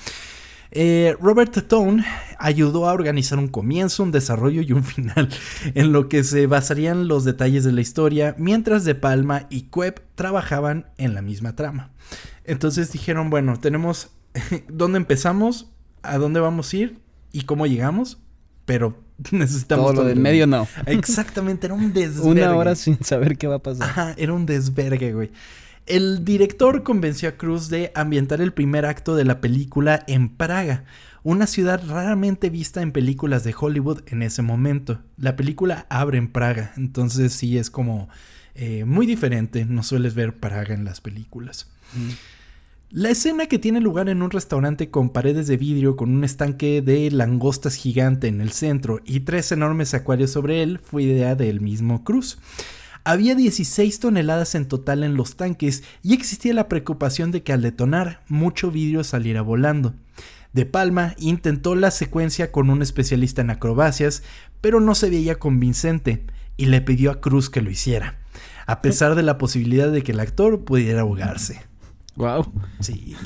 [0.75, 2.03] Eh, Robert Tone
[2.39, 5.29] ayudó a organizar un comienzo, un desarrollo y un final,
[5.75, 10.01] en lo que se basarían los detalles de la historia, mientras De Palma y Coep
[10.15, 11.91] trabajaban en la misma trama.
[12.45, 14.11] Entonces dijeron, bueno, tenemos
[14.69, 15.71] dónde empezamos,
[16.03, 16.99] a dónde vamos a ir
[17.33, 18.19] y cómo llegamos,
[18.65, 20.67] pero necesitamos Todo lo del medio no.
[20.87, 22.31] Exactamente, era un desvergue.
[22.31, 23.89] Una hora sin saber qué va a pasar.
[23.89, 25.31] Ajá, era un desvergue, güey.
[25.87, 30.85] El director convenció a Cruz de ambientar el primer acto de la película en Praga,
[31.25, 35.01] una ciudad raramente vista en películas de Hollywood en ese momento.
[35.17, 38.09] La película abre en Praga, entonces sí es como
[38.55, 41.69] eh, muy diferente, no sueles ver Praga en las películas.
[42.95, 46.83] La escena que tiene lugar en un restaurante con paredes de vidrio con un estanque
[46.83, 51.63] de langostas gigante en el centro y tres enormes acuarios sobre él fue idea del
[51.63, 52.39] mismo Cruz.
[53.03, 57.63] Había 16 toneladas en total en los tanques y existía la preocupación de que al
[57.63, 59.95] detonar mucho vidrio saliera volando.
[60.53, 64.23] De Palma intentó la secuencia con un especialista en acrobacias,
[64.61, 66.27] pero no se veía convincente
[66.59, 68.19] y le pidió a Cruz que lo hiciera,
[68.67, 71.72] a pesar de la posibilidad de que el actor pudiera ahogarse.
[72.17, 72.53] Wow.
[72.81, 73.17] Sí.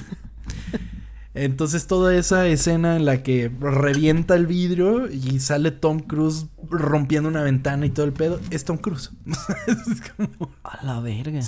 [1.37, 7.29] Entonces toda esa escena en la que revienta el vidrio y sale Tom Cruise rompiendo
[7.29, 9.11] una ventana y todo el pedo, es Tom Cruise.
[9.67, 10.51] es como...
[10.65, 11.39] A la verga.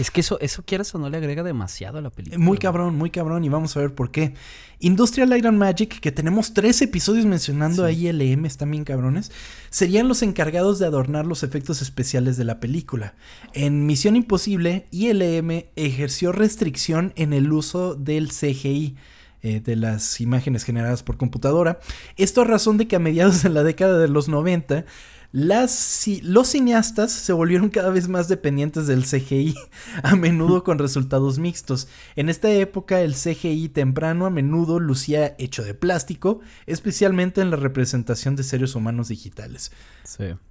[0.00, 2.42] Es que eso, eso quieras o no le agrega demasiado a la película.
[2.42, 4.34] Muy cabrón, muy cabrón y vamos a ver por qué.
[4.80, 9.32] Industrial Light and Magic, que tenemos tres episodios mencionando a ILM, están bien cabrones,
[9.70, 13.14] serían los encargados de adornar los efectos especiales de la película.
[13.54, 18.96] En Misión Imposible, ILM ejerció restricción en el uso del CGI.
[19.40, 21.78] Eh, de las imágenes generadas por computadora.
[22.16, 24.84] Esto a razón de que a mediados de la década de los 90
[25.30, 29.54] las, los cineastas se volvieron cada vez más dependientes del CGI,
[30.02, 31.88] a menudo con resultados mixtos.
[32.16, 37.56] En esta época el CGI temprano a menudo lucía hecho de plástico, especialmente en la
[37.56, 39.70] representación de seres humanos digitales.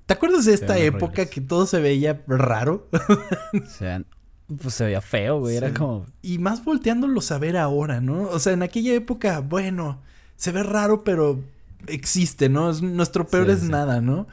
[0.06, 2.88] ¿Te acuerdas de esta época que todo se veía raro?
[4.62, 5.58] Pues se veía feo, güey.
[5.58, 6.06] Era como.
[6.22, 8.30] Y más volteándolos a ver ahora, ¿no?
[8.30, 10.02] O sea, en aquella época, bueno,
[10.38, 11.44] se ve raro, pero
[11.88, 12.72] existe, ¿no?
[12.74, 14.28] nuestro peor es nada, ¿no?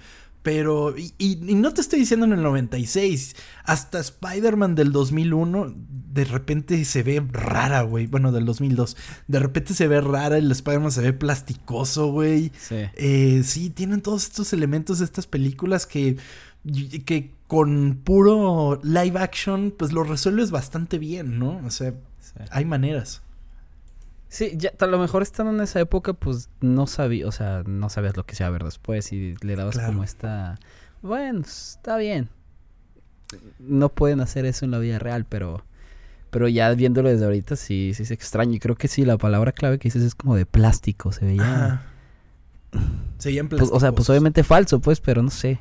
[0.45, 5.75] Pero, y, no te estoy diciendo en el 96, hasta Spider-Man del 2001,
[6.13, 8.07] de repente se ve rara, güey.
[8.07, 8.95] Bueno, del 2002.
[9.27, 12.53] De repente se ve rara, el Spider-Man se ve plasticoso, güey.
[12.59, 12.77] Sí.
[12.97, 16.19] Eh, sí, tienen todos estos elementos de estas películas que,
[17.07, 21.63] que con puro live action, pues lo resuelves bastante bien, ¿no?
[21.65, 21.95] O sea,
[22.51, 23.23] hay maneras.
[24.35, 27.89] Sí, ya a lo mejor estando en esa época, pues no sabía, o sea, no
[27.89, 30.59] sabías lo que se iba a ver después y le dabas como esta,
[31.03, 32.29] bueno, está bien.
[33.61, 35.63] No pueden hacer eso en la vida real, pero
[36.31, 38.57] pero ya viéndolo desde ahorita sí, sí se extraña.
[38.57, 41.87] Y creo que sí, la palabra clave que dices es como de plástico, se veía.
[43.19, 45.61] Se veían pues, O sea, pues obviamente falso, pues, pero no sé.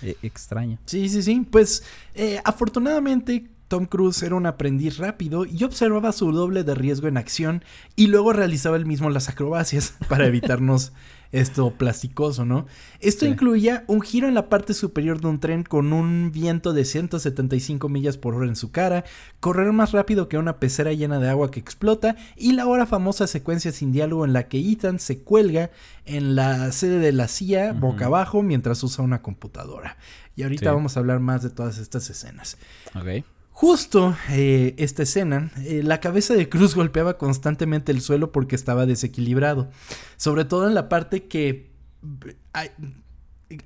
[0.00, 0.78] E, extraño.
[0.86, 1.44] Sí, sí, sí.
[1.50, 1.82] Pues
[2.14, 7.16] eh, afortunadamente Tom Cruise era un aprendiz rápido y observaba su doble de riesgo en
[7.16, 7.64] acción
[7.96, 10.92] y luego realizaba el mismo las acrobacias para evitarnos
[11.30, 12.66] esto plasticoso, ¿no?
[13.00, 16.84] Esto incluía un giro en la parte superior de un tren con un viento de
[16.84, 19.04] 175 millas por hora en su cara,
[19.40, 23.26] correr más rápido que una pecera llena de agua que explota y la ahora famosa
[23.26, 25.70] secuencia sin diálogo en la que Ethan se cuelga
[26.04, 29.96] en la sede de la CIA boca abajo mientras usa una computadora.
[30.36, 32.58] Y ahorita vamos a hablar más de todas estas escenas.
[32.94, 33.24] Ok.
[33.52, 38.86] Justo eh, esta escena, eh, la cabeza de Cruz golpeaba constantemente el suelo porque estaba
[38.86, 39.70] desequilibrado.
[40.16, 41.70] Sobre todo en la parte que...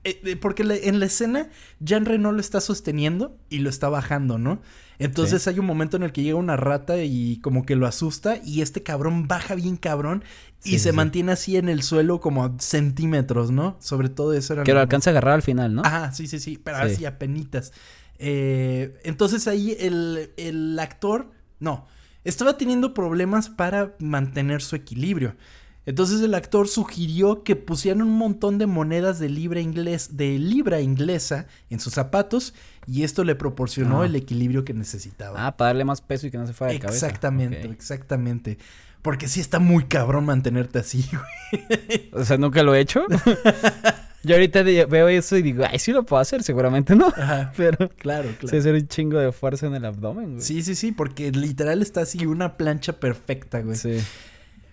[0.03, 4.61] Eh, porque en la escena Jean Reno lo está sosteniendo y lo está bajando, ¿no?
[4.99, 8.39] Entonces hay un momento en el que llega una rata y como que lo asusta
[8.45, 10.25] y este cabrón baja bien cabrón
[10.65, 13.77] y se mantiene así en el suelo como centímetros, ¿no?
[13.79, 14.65] Sobre todo eso era...
[14.65, 15.83] Que lo alcanza a agarrar al final, ¿no?
[15.85, 17.73] Ah, sí, sí, sí, pero así a penitas.
[18.19, 21.87] Eh, entonces ahí el, actor, no,
[22.25, 25.37] estaba teniendo problemas para mantener su equilibrio.
[25.85, 30.81] Entonces el actor sugirió que pusieran un montón de monedas de libra, inglés, de libra
[30.81, 32.55] inglesa en sus zapatos
[32.89, 34.07] y esto le proporcionó ah.
[34.07, 35.47] el equilibrio que necesitaba.
[35.47, 37.07] Ah, para darle más peso y que no se fuera de cabeza.
[37.07, 38.59] Exactamente, exactamente.
[39.01, 42.11] Porque sí está muy cabrón mantenerte así, güey.
[42.13, 43.05] O sea, nunca lo he hecho.
[44.27, 47.07] Yo ahorita veo eso y digo, ay, sí lo puedo hacer, seguramente no.
[47.17, 48.49] Ajá, Pero claro, claro.
[48.49, 50.41] Se hace un chingo de fuerza en el abdomen, güey.
[50.41, 53.77] Sí, sí, sí, porque literal está así una plancha perfecta, güey.
[53.77, 53.99] Sí.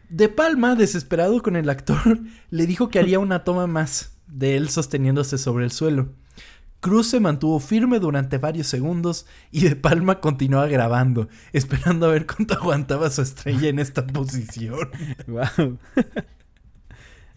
[0.10, 4.70] De Palma, desesperado con el actor, le dijo que haría una toma más de él
[4.70, 6.10] sosteniéndose sobre el suelo.
[6.80, 12.26] Cruz se mantuvo firme durante varios segundos y De Palma continuaba grabando, esperando a ver
[12.26, 14.90] cuánto aguantaba su estrella en esta posición.
[15.28, 15.78] Wow.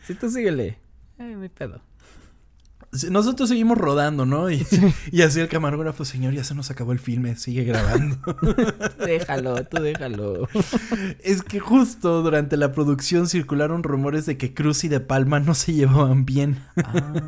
[0.06, 0.78] sí, tú síguele.
[1.18, 1.82] Ay, mi pedo
[3.10, 4.50] nosotros seguimos rodando, ¿no?
[4.50, 4.66] Y,
[5.22, 8.16] así el camarógrafo, señor, ya se nos acabó el filme, sigue grabando.
[9.04, 10.48] déjalo, tú déjalo.
[11.22, 15.54] Es que justo durante la producción circularon rumores de que Cruz y De Palma no
[15.54, 16.62] se llevaban bien.
[16.76, 17.22] Ah.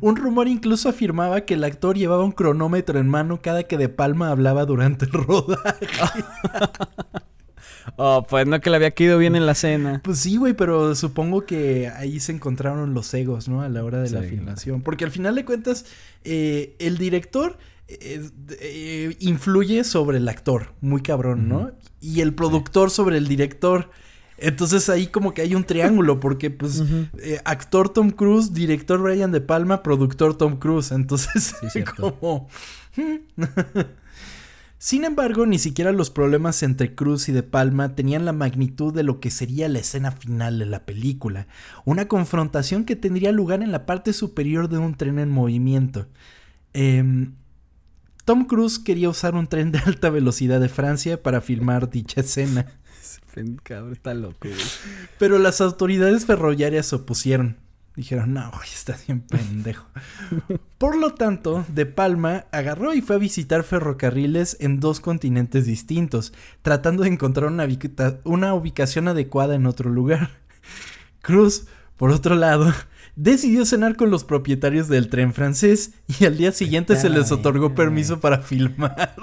[0.00, 3.88] un rumor incluso afirmaba que el actor llevaba un cronómetro en mano cada que De
[3.88, 5.86] Palma hablaba durante el rodaje.
[7.96, 10.00] Oh, pues no que le había quedado bien en la cena.
[10.02, 13.62] Pues sí, güey, pero supongo que ahí se encontraron los egos, ¿no?
[13.62, 14.82] A la hora de la filmación.
[14.82, 15.86] Porque al final de cuentas,
[16.24, 18.28] eh, el director eh,
[18.60, 21.72] eh, influye sobre el actor, muy cabrón, ¿no?
[22.00, 23.90] Y el productor sobre el director.
[24.36, 26.82] Entonces ahí como que hay un triángulo, porque pues
[27.44, 30.90] actor Tom Cruise, director Brian De Palma, productor Tom Cruise.
[30.90, 31.54] Entonces,
[31.96, 32.48] como...
[34.78, 39.02] Sin embargo, ni siquiera los problemas entre Cruz y De Palma tenían la magnitud de
[39.02, 41.46] lo que sería la escena final de la película,
[41.84, 46.06] una confrontación que tendría lugar en la parte superior de un tren en movimiento.
[46.74, 47.34] Em,
[48.24, 52.66] Tom Cruise quería usar un tren de alta velocidad de Francia para filmar dicha escena.
[53.02, 53.20] Ese
[53.62, 54.54] cabrón está loco, güey.
[55.18, 57.63] Pero las autoridades ferroviarias se opusieron.
[57.96, 59.86] Dijeron, no, güey, está bien pendejo.
[60.78, 66.32] Por lo tanto, De Palma agarró y fue a visitar ferrocarriles en dos continentes distintos,
[66.62, 67.68] tratando de encontrar una,
[68.24, 70.30] una ubicación adecuada en otro lugar.
[71.22, 72.74] Cruz, por otro lado,
[73.14, 77.76] decidió cenar con los propietarios del tren francés y al día siguiente se les otorgó
[77.76, 79.14] permiso para filmar.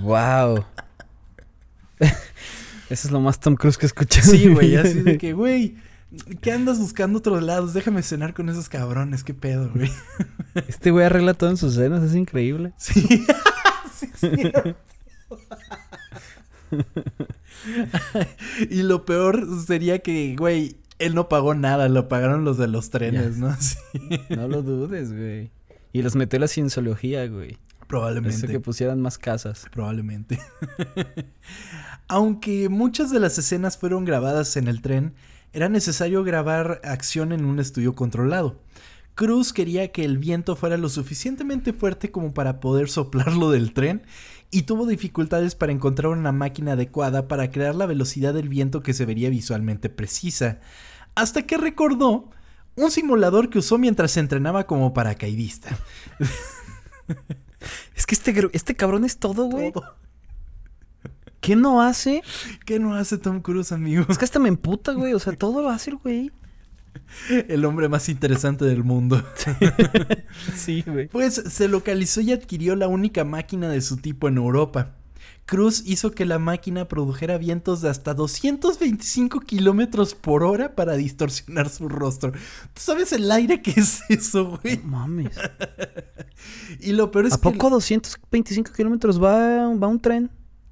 [0.00, 0.64] Wow.
[2.88, 4.30] Eso es lo más Tom Cruise que he escuchado.
[4.30, 5.76] Sí, güey, así de que, güey,
[6.40, 7.74] ¿qué andas buscando otros lados?
[7.74, 9.90] Déjame cenar con esos cabrones, qué pedo, güey.
[10.68, 12.72] Este güey arregla todo en sus cenas, es increíble.
[12.78, 13.06] Sí.
[13.94, 14.30] Sí, sí.
[18.70, 22.90] y lo peor sería que, güey, él no pagó nada, lo pagaron los de los
[22.90, 23.54] trenes, ¿no?
[23.60, 23.78] Sí.
[24.30, 25.50] No lo dudes, güey.
[25.92, 27.52] Y los metió la cienciología, güey.
[27.52, 28.46] Eso Probablemente.
[28.46, 29.66] que pusieran más casas.
[29.72, 30.38] Probablemente.
[32.08, 35.14] Aunque muchas de las escenas fueron grabadas en el tren,
[35.52, 38.60] era necesario grabar acción en un estudio controlado.
[39.14, 44.02] Cruz quería que el viento fuera lo suficientemente fuerte como para poder soplarlo del tren
[44.50, 48.94] y tuvo dificultades para encontrar una máquina adecuada para crear la velocidad del viento que
[48.94, 50.60] se vería visualmente precisa.
[51.14, 52.30] Hasta que recordó
[52.76, 55.76] un simulador que usó mientras se entrenaba como paracaidista.
[57.94, 59.72] Es que este, este cabrón es todo, güey.
[59.72, 59.84] Todo.
[61.40, 62.22] ¿Qué no hace?
[62.66, 64.06] ¿Qué no hace Tom Cruise, amigos?
[64.10, 65.14] Es que hasta me emputa, güey.
[65.14, 66.30] O sea, todo lo hace el güey.
[67.48, 69.22] El hombre más interesante del mundo.
[70.54, 71.08] Sí, güey.
[71.08, 74.96] Pues se localizó y adquirió la única máquina de su tipo en Europa.
[75.46, 81.68] Cruz hizo que la máquina produjera vientos de hasta 225 kilómetros por hora para distorsionar
[81.68, 82.32] su rostro.
[82.32, 84.76] ¿Tú sabes el aire que es eso, güey?
[84.78, 85.36] No mames.
[86.80, 87.42] Y lo peor es ¿A que...
[87.42, 90.30] poco 225 kilómetros va, va un tren?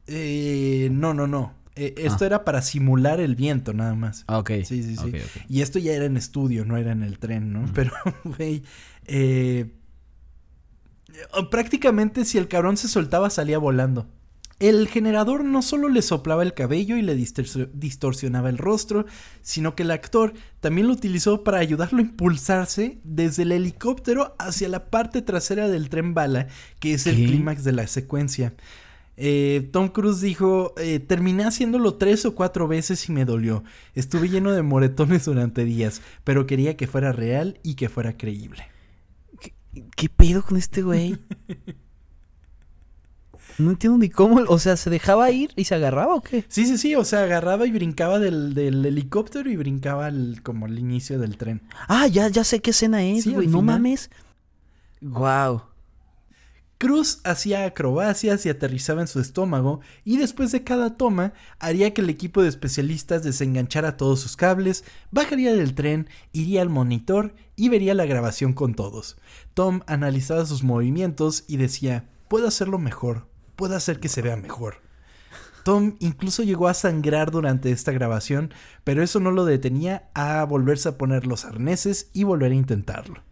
[0.09, 1.55] Eh, no, no, no.
[1.77, 4.25] Eh, esto era para simular el viento, nada más.
[4.27, 4.51] Ah, ok.
[4.65, 5.13] Sí, sí, sí.
[5.49, 7.67] Y esto ya era en estudio, no era en el tren, ¿no?
[7.73, 7.93] Pero,
[8.25, 8.65] güey,
[9.07, 9.71] eh,
[11.51, 14.07] prácticamente si el cabrón se soltaba salía volando.
[14.61, 19.07] El generador no solo le soplaba el cabello y le distorsi- distorsionaba el rostro,
[19.41, 24.69] sino que el actor también lo utilizó para ayudarlo a impulsarse desde el helicóptero hacia
[24.69, 26.49] la parte trasera del tren bala,
[26.81, 28.55] que es el clímax de la secuencia.
[29.21, 33.65] Eh, Tom Cruise dijo, eh, terminé haciéndolo tres o cuatro veces y me dolió.
[33.95, 38.63] Estuve lleno de moretones durante días, pero quería que fuera real y que fuera creíble.
[39.97, 41.19] ¿Qué pedo con este güey?
[43.59, 44.41] No entiendo ni cómo.
[44.49, 46.45] O sea, ¿se dejaba ir y se agarraba o qué?
[46.49, 50.67] Sí, sí, sí, o sea, agarraba y brincaba del, del helicóptero y brincaba al- como
[50.67, 51.63] al inicio del tren.
[51.89, 53.49] Ah, ya, ya sé qué escena es, Sí, güey.
[53.49, 53.65] no final.
[53.81, 54.11] mames.
[55.01, 55.63] Wow.
[56.79, 62.03] Cruz hacía acrobacias y aterrizaba en su estómago y después de cada toma haría que
[62.03, 67.69] el equipo de especialistas desenganchara todos sus cables, bajaría del tren, iría al monitor y
[67.69, 69.17] vería la grabación con todos.
[69.55, 74.77] Tom analizaba sus movimientos y decía, puedo hacerlo mejor, puedo hacer que se vea mejor.
[75.65, 80.91] Tom incluso llegó a sangrar durante esta grabación, pero eso no lo detenía a volverse
[80.91, 83.25] a poner los arneses y volver a intentarlo.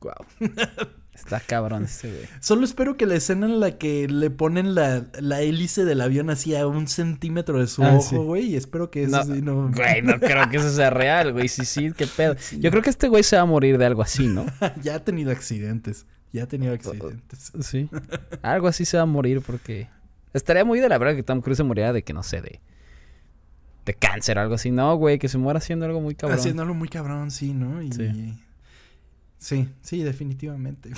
[0.00, 0.26] Wow.
[1.24, 2.24] Está cabrón este güey.
[2.40, 6.30] Solo espero que la escena en la que le ponen la, la hélice del avión
[6.30, 8.16] así a un centímetro de su Ah, sí.
[8.16, 8.46] ojo, güey.
[8.46, 9.70] Y espero que eso No, sí no.
[9.72, 11.48] Güey, no creo que eso sea real, güey.
[11.48, 12.34] Sí, sí, qué pedo.
[12.58, 14.44] Yo creo que este güey se va a morir de algo así, ¿no?
[14.82, 16.06] ya ha tenido accidentes.
[16.32, 17.52] Ya ha tenido accidentes.
[17.60, 17.88] Sí.
[18.42, 19.88] Algo así se va a morir porque...
[20.32, 22.60] Estaría muy de la verdad que Tom Cruise se muriera de que, no sé, de...
[23.84, 24.70] De cáncer o algo así.
[24.70, 26.38] No, güey, que se muera haciendo algo muy cabrón.
[26.38, 27.82] Haciéndolo muy cabrón, sí, ¿no?
[27.82, 28.38] Y, Sí.
[29.42, 29.68] Sí.
[29.82, 30.90] Sí, definitivamente.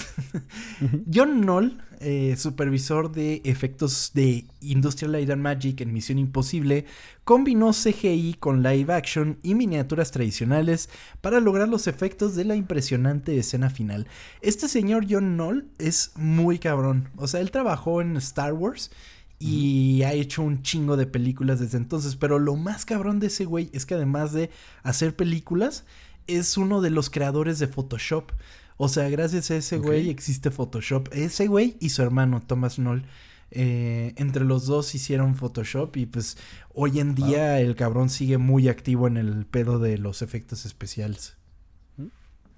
[1.13, 6.85] John Knoll, eh, supervisor de efectos de Industrial Light and Magic en Misión Imposible,
[7.25, 13.39] combinó CGI con live action y miniaturas tradicionales para lograr los efectos de la impresionante
[13.39, 14.07] escena final.
[14.43, 17.09] Este señor John Knoll es muy cabrón.
[17.17, 18.91] O sea, él trabajó en Star Wars
[19.39, 22.17] y ha hecho un chingo de películas desde entonces.
[22.17, 24.51] Pero lo más cabrón de ese güey es que además de
[24.83, 25.85] hacer películas,
[26.27, 28.33] es uno de los creadores de Photoshop.
[28.77, 31.09] O sea, gracias a ese güey existe Photoshop.
[31.13, 33.05] Ese güey y su hermano Thomas Knoll.
[33.51, 36.37] eh, entre los dos hicieron Photoshop y pues
[36.73, 41.37] hoy en día el cabrón sigue muy activo en el pedo de los efectos especiales.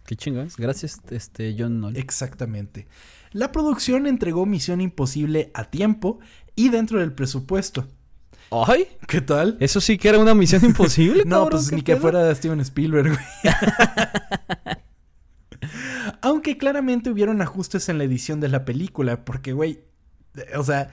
[0.06, 0.48] Qué chingón.
[0.56, 1.96] Gracias, este, John Knoll.
[1.96, 2.86] Exactamente.
[3.32, 6.20] La producción entregó Misión Imposible a tiempo
[6.54, 7.88] y dentro del presupuesto.
[8.50, 8.86] ¡Ay!
[9.08, 9.56] ¿Qué tal?
[9.60, 12.60] Eso sí que era una misión imposible, No, cabrón, pues ¿qué ni que fuera Steven
[12.60, 13.54] Spielberg, güey.
[16.22, 19.80] Aunque claramente hubieron ajustes en la edición de la película, porque, güey,
[20.56, 20.90] o sea,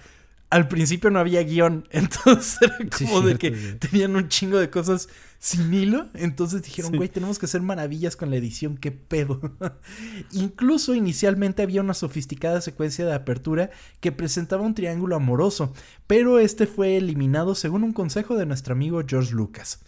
[0.49, 3.79] al principio no había guion, entonces era Sí, como de cierto, que güey.
[3.79, 5.09] tenían un chingo de cosas
[5.45, 6.97] sin hilo, entonces dijeron, Sí.
[6.97, 9.41] güey, tenemos que hacer maravillas con la edición, qué pedo.
[10.31, 13.69] Incluso inicialmente había una sofisticada secuencia de apertura
[13.99, 15.73] que presentaba un triángulo amoroso,
[16.07, 19.81] pero este fue eliminado según un consejo de nuestro amigo George Lucas.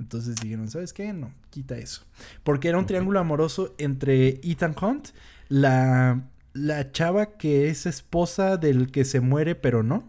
[0.00, 1.12] Entonces dijeron, ¿sabes qué?
[1.12, 2.06] No, quita eso.
[2.42, 5.08] Porque era un triángulo amoroso entre Ethan Hunt,
[5.48, 6.22] la,
[6.54, 10.08] la chava que es esposa del que se muere pero no,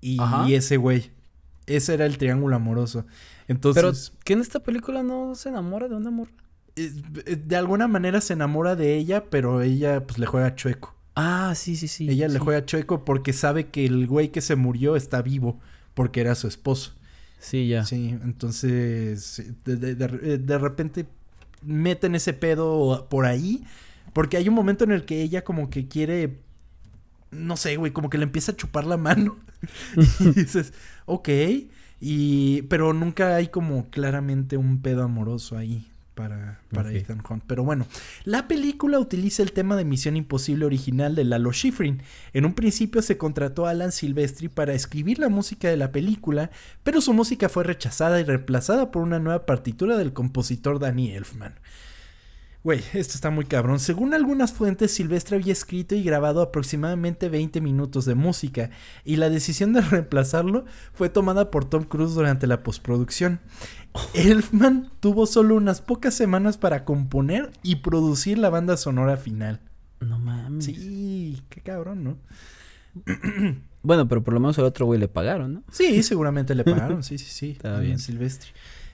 [0.00, 0.48] y, Ajá.
[0.48, 1.10] ese güey.
[1.76, 3.04] Ese era el triángulo amoroso.
[3.04, 3.14] Pero,
[3.48, 6.32] Entonces, ¿que en esta película no se enamora de una morra?
[6.76, 6.92] eh,
[7.26, 10.94] eh, de alguna manera se enamora de ella, pero ella pues le juega chueco.
[11.16, 12.08] Ah, sí, sí, sí.
[12.08, 15.58] ella le juega chueco porque sabe que el güey que se murió está vivo,
[15.94, 16.92] porque era su esposo.
[17.40, 17.84] Sí, ya.
[17.84, 21.06] Sí, entonces de, de- de- de repente
[21.62, 23.64] meten ese pedo por ahí,
[24.12, 26.38] porque hay un momento en el que ella como que quiere,
[27.30, 29.38] no sé, güey, como que le empieza a chupar la mano.
[30.20, 30.72] y dices,
[31.06, 31.28] ok,
[32.00, 35.86] y, pero nunca hay como claramente un pedo amoroso ahí.
[36.14, 36.92] Para, para.
[36.92, 37.44] Ethan Hunt.
[37.46, 37.86] Pero bueno,
[38.24, 42.02] la película utiliza el tema de Misión Imposible original de Lalo Schifrin.
[42.34, 46.50] En un principio se contrató a Alan Silvestri para escribir la música de la película,
[46.82, 51.54] pero su música fue rechazada y reemplazada por una nueva partitura del compositor Danny Elfman.
[52.62, 53.80] Güey, esto está muy cabrón.
[53.80, 58.70] Según algunas fuentes, Silvestre había escrito y grabado aproximadamente 20 minutos de música,
[59.04, 63.40] y la decisión de reemplazarlo fue tomada por Tom Cruise durante la postproducción.
[64.14, 69.60] Elfman tuvo solo unas pocas semanas para componer y producir la banda sonora final.
[70.00, 70.66] No mames.
[70.66, 72.18] Sí, qué cabrón, ¿no?
[73.82, 75.62] Bueno, pero por lo menos al otro güey le pagaron, ¿no?
[75.70, 77.50] Sí, seguramente le pagaron, sí, sí, sí.
[77.56, 77.98] Está bien.
[77.98, 78.50] Silvestri.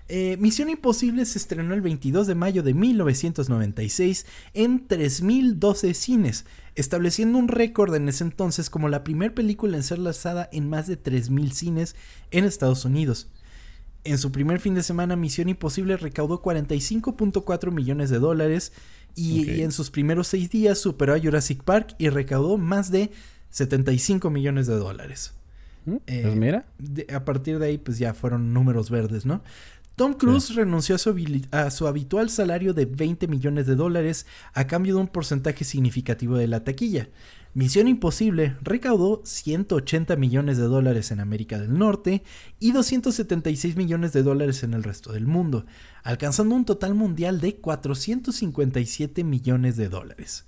[0.08, 6.44] Eh, Misión Imposible se estrenó el 22 de mayo de 1996 en 3.012 cines,
[6.74, 10.86] estableciendo un récord en ese entonces como la primera película en ser lanzada en más
[10.86, 11.96] de 3.000 cines
[12.30, 13.28] en Estados Unidos.
[14.04, 18.72] En su primer fin de semana, Misión Imposible recaudó 45.4 millones de dólares
[19.16, 23.10] y, en sus primeros seis días superó a Jurassic Park y recaudó más de
[23.50, 25.32] 75 millones de dólares.
[25.86, 25.96] ¿Mm?
[26.06, 26.66] Eh, Pues mira.
[26.78, 29.42] De- a partir de ahí, pues ya fueron números verdes, ¿no?
[29.96, 34.26] Tom Cruise renunció a su, habili- a su habitual salario de 20 millones de dólares
[34.52, 37.08] a cambio de un porcentaje significativo de la taquilla.
[37.54, 42.22] Misión Imposible recaudó 180 millones de dólares en América del Norte
[42.60, 45.64] y 276 millones de dólares en el resto del mundo,
[46.02, 50.44] alcanzando un total mundial de 457 millones de dólares.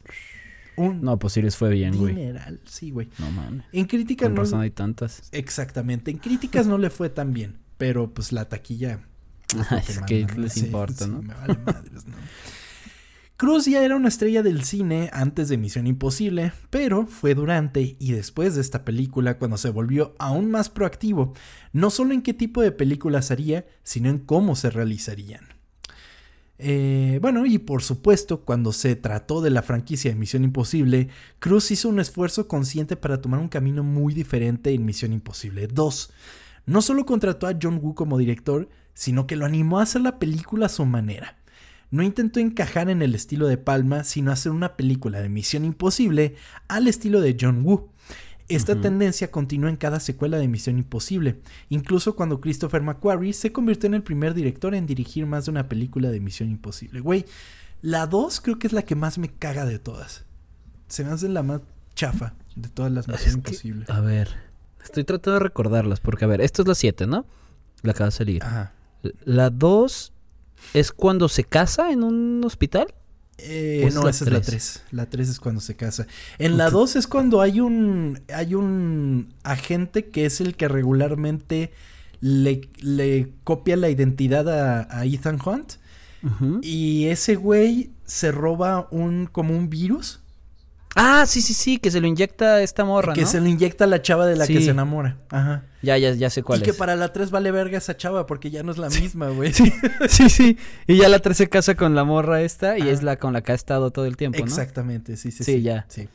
[0.76, 2.14] Un No, pues sí les fue bien, güey.
[2.14, 3.08] dineral, sí, güey.
[3.18, 3.64] No mames.
[3.72, 5.22] En crítica Con no, razón hay tantas.
[5.32, 6.10] Exactamente.
[6.10, 9.00] En críticas no le fue tan bien, pero pues la taquilla.
[9.88, 11.22] Es que les importa, ¿no?
[11.22, 12.16] Me vale madres, ¿no?
[13.38, 18.10] Cruz ya era una estrella del cine antes de Misión Imposible, pero fue durante y
[18.10, 21.34] después de esta película cuando se volvió aún más proactivo,
[21.72, 25.46] no solo en qué tipo de películas haría, sino en cómo se realizarían.
[26.58, 31.70] Eh, bueno, y por supuesto, cuando se trató de la franquicia de Misión Imposible, Cruz
[31.70, 36.10] hizo un esfuerzo consciente para tomar un camino muy diferente en Misión Imposible 2.
[36.66, 38.68] No solo contrató a John Woo como director,
[38.98, 41.36] sino que lo animó a hacer la película a su manera.
[41.92, 46.34] No intentó encajar en el estilo de Palma, sino hacer una película de Misión Imposible
[46.66, 47.92] al estilo de John Woo.
[48.48, 51.38] Esta tendencia continuó en cada secuela de Misión Imposible,
[51.68, 55.68] incluso cuando Christopher McQuarrie se convirtió en el primer director en dirigir más de una
[55.68, 56.98] película de Misión Imposible.
[56.98, 57.24] Güey,
[57.82, 60.24] la 2 creo que es la que más me caga de todas.
[60.88, 61.60] Se me hace la más
[61.94, 63.84] chafa de todas las Misión Es que, Imposible.
[63.86, 64.34] a ver,
[64.82, 67.26] estoy tratando de recordarlas porque, a ver, esto es la 7, ¿no?
[67.82, 68.42] La acaba de salir.
[68.42, 68.72] Ajá.
[69.24, 70.12] La 2
[70.74, 72.94] es cuando se casa en un hospital.
[73.38, 74.82] Eh, ¿O es no, esa es la tres?
[74.82, 74.92] 3.
[74.92, 76.06] La 3 es cuando se casa.
[76.38, 81.70] En la 2 es cuando hay un hay un agente que es el que regularmente
[82.20, 85.74] le, le copia la identidad a, a Ethan Hunt.
[86.22, 86.60] Ujú.
[86.62, 90.20] Y ese güey se roba un como un virus
[91.00, 93.26] Ah, sí, sí, sí, que se lo inyecta esta morra, que ¿no?
[93.28, 94.64] se le inyecta la chava de la que Sí.
[94.64, 95.16] se enamora.
[95.30, 95.64] Ajá.
[95.80, 96.76] Ya, ya, ya sé cuál y que es.
[96.76, 99.52] para la 3 vale verga esa chava porque ya no es la misma, güey.
[99.52, 99.72] Sí,
[100.08, 100.58] sí, sí.
[100.88, 103.42] Y ya la 3 se casa con la morra esta y es la con la
[103.42, 104.44] que ha estado todo el tiempo, ¿no?
[104.44, 105.62] Exactamente, sí, sí, Sí, sí.
[105.62, 105.86] ya.
[105.88, 106.08] Sí.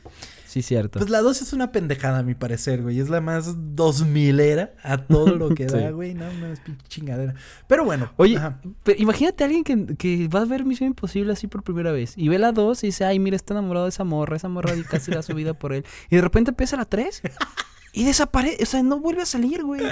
[0.54, 1.00] Sí, cierto.
[1.00, 3.00] Pues la 2 es una pendejada, a mi parecer, güey.
[3.00, 6.14] Es la más 2000 era a todo lo que da, güey.
[6.14, 7.34] No, no es pinche chingadera.
[7.66, 8.12] Pero bueno.
[8.18, 8.38] Oye,
[8.84, 12.14] pero imagínate a alguien que, que va a ver Misión Imposible así por primera vez
[12.16, 14.72] y ve la 2 y dice, ay, mira, está enamorado de esa morra, esa morra
[14.88, 15.84] casi da su vida por él.
[16.08, 17.22] Y de repente empieza la 3
[17.92, 19.82] y desaparece, o sea, no vuelve a salir, güey.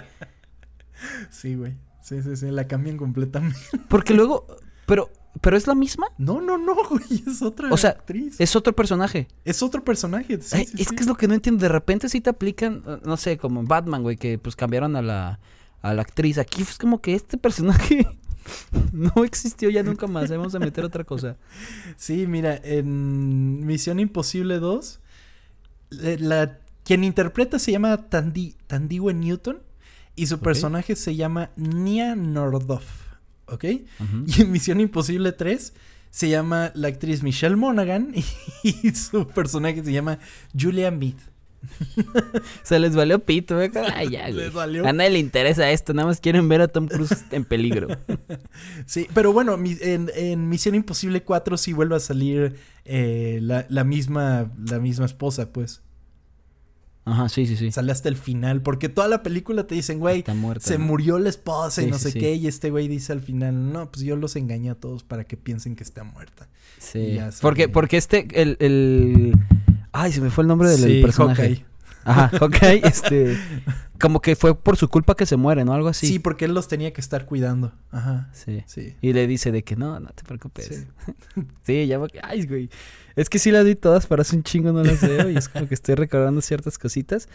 [1.31, 1.75] Sí, güey.
[2.03, 2.53] Sí, sí, sí.
[2.53, 3.59] La cambian completamente.
[3.89, 4.47] Porque luego,
[4.87, 5.11] pero
[5.41, 6.07] ¿Pero es la misma?
[6.19, 8.37] No, no, no, güey, es otra O sea, actriz.
[8.39, 9.29] Es otro personaje.
[9.45, 10.41] Es otro personaje.
[10.41, 10.95] sí, Ay, sí, es sí.
[10.95, 11.63] que es lo que no entiendo.
[11.63, 14.95] De repente sí te aplican, eh, no sé, como en Batman, güey, que pues cambiaron
[14.97, 15.41] a la,
[15.81, 16.39] a la actriz.
[16.39, 18.07] Aquí es como que este personaje
[18.93, 20.31] no existió ya nunca más.
[20.31, 21.37] Vamos a meter otra cosa.
[21.97, 25.01] Sí, mira, en Misión Imposible 2,
[26.03, 29.63] eh, la, quien interpreta se llama Tandiwe Newton
[30.17, 32.85] y su personaje se llama Nia Nordoff,
[33.53, 33.65] ¿ok?
[33.65, 35.73] Y en Misión Imposible 3
[36.11, 38.15] se llama la actriz Michelle Monaghan
[38.63, 40.19] y, su personaje se llama
[40.59, 41.15] Julia Mead.
[42.65, 43.71] Se les valió pito, güey.
[43.95, 44.47] Ay, ya, güey.
[44.47, 44.85] Les valió.
[44.87, 45.95] A nadie le interesa esto.
[45.95, 47.87] Nada más quieren ver a Tom Cruise en peligro.
[48.85, 53.85] Sí, pero bueno, en, en Misión Imposible 4 sí vuelve a salir eh, la, la
[53.85, 55.83] misma, la misma esposa, pues.
[57.05, 57.73] Ajá, sí, sí, sí.
[57.73, 60.67] Sale hasta el final, porque toda la película te dicen, güey, muerta.
[60.67, 60.85] se ¿no?
[60.85, 62.19] murió la esposa y no sí, sé sí.
[62.21, 65.25] qué, y este güey dice al final, no, pues yo los engañé a todos para
[65.25, 66.49] que piensen que está muerta.
[66.79, 67.19] Sí.
[67.41, 69.35] Porque, porque este, el, el.
[69.93, 71.43] Ay, se me fue el nombre del personaje.
[71.43, 71.67] Hawkeye.
[72.05, 73.37] Ajá, Hawkeye, este.
[74.01, 75.75] Como que fue por su culpa que se muere, ¿no?
[75.75, 76.07] Algo así.
[76.09, 76.19] Sí.
[76.19, 77.73] porque él los tenía que estar cuidando.
[77.93, 78.31] Ajá.
[78.33, 78.63] Sí.
[78.67, 78.95] Sí.
[79.01, 80.87] Y le dice de que no, no te preocupes.
[81.65, 81.87] Sí.
[81.87, 82.69] Ya va- Ay, güey.
[83.17, 85.31] Es que sí las vi todas, pero hace un chingo no las veo.
[85.31, 87.29] y es como que estoy recordando ciertas cositas.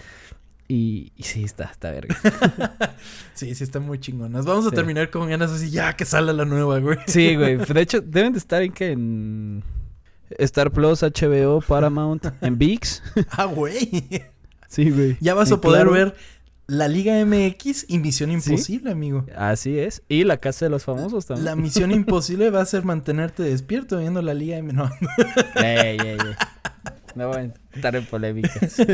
[0.70, 2.16] Y, y sí, está, está verga.
[3.34, 4.46] Sí, sí, están muy chingonas.
[4.46, 4.76] Vamos a Sí.
[4.76, 6.98] terminar con ganas así, ya que salga la nueva, güey.
[7.08, 7.58] Sí, güey.
[7.74, 9.64] De hecho, deben de estar en que en
[10.40, 13.02] Star Plus, HBO, Paramount, en VIX.
[13.30, 14.04] Ah, güey.
[14.68, 15.18] Sí, güey.
[15.22, 15.92] Ya vas a poder Claro.
[15.94, 16.16] ver
[16.68, 19.26] la Liga MX y Misión Imposible, amigo.
[19.36, 20.04] Así es.
[20.10, 21.46] Y la casa de los famosos también.
[21.46, 24.74] La misión imposible va a ser mantenerte despierto viendo la Liga M.
[24.74, 24.90] No,
[25.56, 26.18] Ey, ey, ey.
[27.16, 27.42] No voy a
[27.74, 28.76] entrar en polémicas.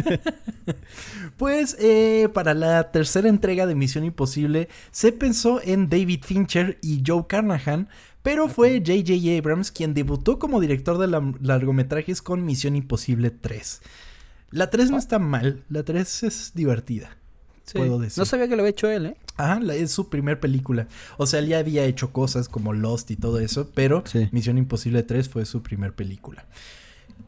[1.38, 7.02] Pues eh, para la tercera entrega de Misión Imposible se pensó en David Fincher y
[7.06, 7.90] Joe Carnahan,
[8.22, 9.38] pero fue J.J.
[9.38, 13.82] Abrams quien debutó como director de la- largometrajes con Misión Imposible 3.
[14.52, 17.18] La 3 no está mal, la 3 es divertida.
[17.66, 17.78] Sí.
[17.78, 18.20] Puedo decir.
[18.20, 19.18] No sabía que lo había hecho él, ¿eh?
[19.38, 20.88] Ajá, la- es su primer película.
[21.18, 24.28] O sea, él ya había hecho cosas como Lost y todo eso, pero Sí.
[24.32, 26.46] Misión Imposible 3 fue su primer película.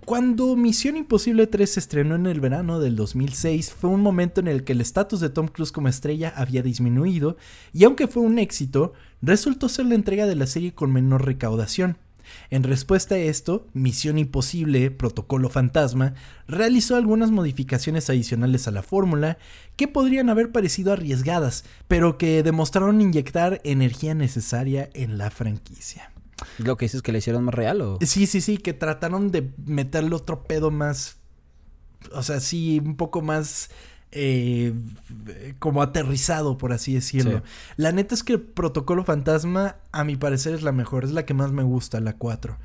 [0.05, 4.47] Cuando Misión Imposible 3 se estrenó en el verano del 2006, fue un momento en
[4.47, 7.37] el que el estatus de Tom Cruise como estrella había disminuido,
[7.73, 11.97] y aunque fue un éxito, resultó ser la entrega de la serie con menor recaudación.
[12.49, 16.13] En respuesta a esto, Misión Imposible, Protocolo Fantasma,
[16.47, 19.37] realizó algunas modificaciones adicionales a la fórmula
[19.75, 26.11] que podrían haber parecido arriesgadas, pero que demostraron inyectar energía necesaria en la franquicia.
[26.57, 27.97] Lo que dices es que le hicieron más real o.
[28.01, 31.17] Sí, sí, sí, que trataron de meterle otro pedo más.
[32.13, 33.69] O sea, sí, un poco más.
[34.15, 34.73] Eh,
[35.59, 37.39] como aterrizado, por así decirlo.
[37.39, 37.51] Sí.
[37.75, 41.33] La neta es que Protocolo Fantasma, a mi parecer, es la mejor, es la que
[41.33, 42.57] más me gusta, la 4.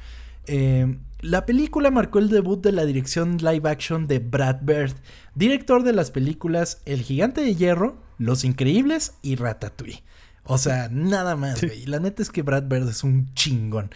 [0.47, 4.95] Eh, la película marcó el debut de la dirección live action de Brad Bird,
[5.35, 10.05] director de las películas El Gigante de Hierro, Los Increíbles y Ratatouille.
[10.45, 11.85] O sea, nada más, güey.
[11.87, 13.91] La neta es que Brad Bird es un chingón.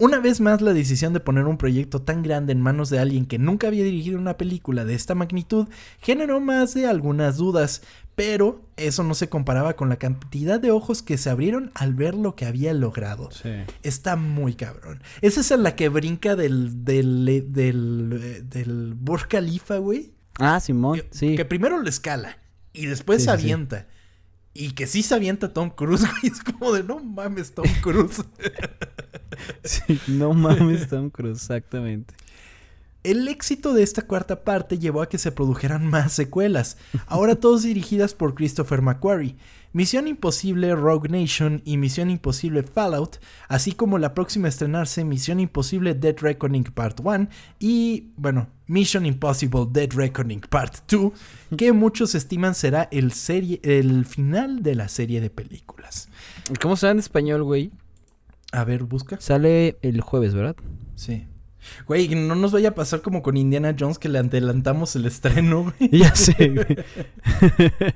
[0.00, 3.26] Una vez más, la decisión de poner un proyecto tan grande en manos de alguien
[3.26, 5.66] que nunca había dirigido una película de esta magnitud
[6.00, 7.82] generó más de algunas dudas,
[8.14, 12.14] pero eso no se comparaba con la cantidad de ojos que se abrieron al ver
[12.14, 13.28] lo que había logrado.
[13.32, 13.50] Sí.
[13.82, 15.02] Está muy cabrón.
[15.20, 20.12] Esa es en la que brinca del, del, del, eh, del Burj Khalifa, güey.
[20.38, 21.34] Ah, Simón, Que- sí.
[21.36, 22.38] Que primero lo escala
[22.72, 23.42] y después Sí, se sí.
[23.42, 23.88] avienta.
[24.54, 26.32] Y que sí se avienta Tom Cruise, güey.
[26.32, 28.24] Es como de no mames, Tom Cruise.
[29.64, 32.14] Sí, No mames, Tom Cruise, exactamente.
[33.04, 36.76] El éxito de esta cuarta parte llevó a que se produjeran más secuelas,
[37.06, 39.36] ahora todas dirigidas por Christopher McQuarrie.
[39.72, 43.18] Misión Imposible Rogue Nation y Misión Imposible Fallout,
[43.48, 47.28] así como la próxima a estrenarse Misión Imposible Dead Reckoning Part 1
[47.60, 51.12] y, bueno, Mission Impossible Dead Reckoning Part 2,
[51.56, 56.08] que muchos estiman será el, serie, el final de la serie de películas.
[56.60, 57.70] ¿Cómo se en español, güey?
[58.52, 59.18] A ver, busca.
[59.20, 60.56] Sale el jueves, ¿verdad?
[60.94, 61.26] Sí.
[61.86, 65.72] Güey, no nos vaya a pasar como con Indiana Jones que le adelantamos el estreno,
[65.78, 65.90] güey.
[66.00, 66.76] Ya sé, güey.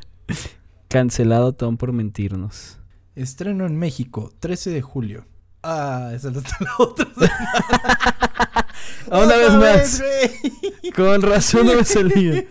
[0.88, 2.78] Cancelado Tom por mentirnos.
[3.14, 5.26] Estreno en México, 13 de julio.
[5.62, 6.42] Ah, esa es la
[6.78, 7.06] otra.
[9.06, 10.02] Una Otra vez más.
[10.02, 10.92] güey.
[10.92, 12.44] Con razón no me salía.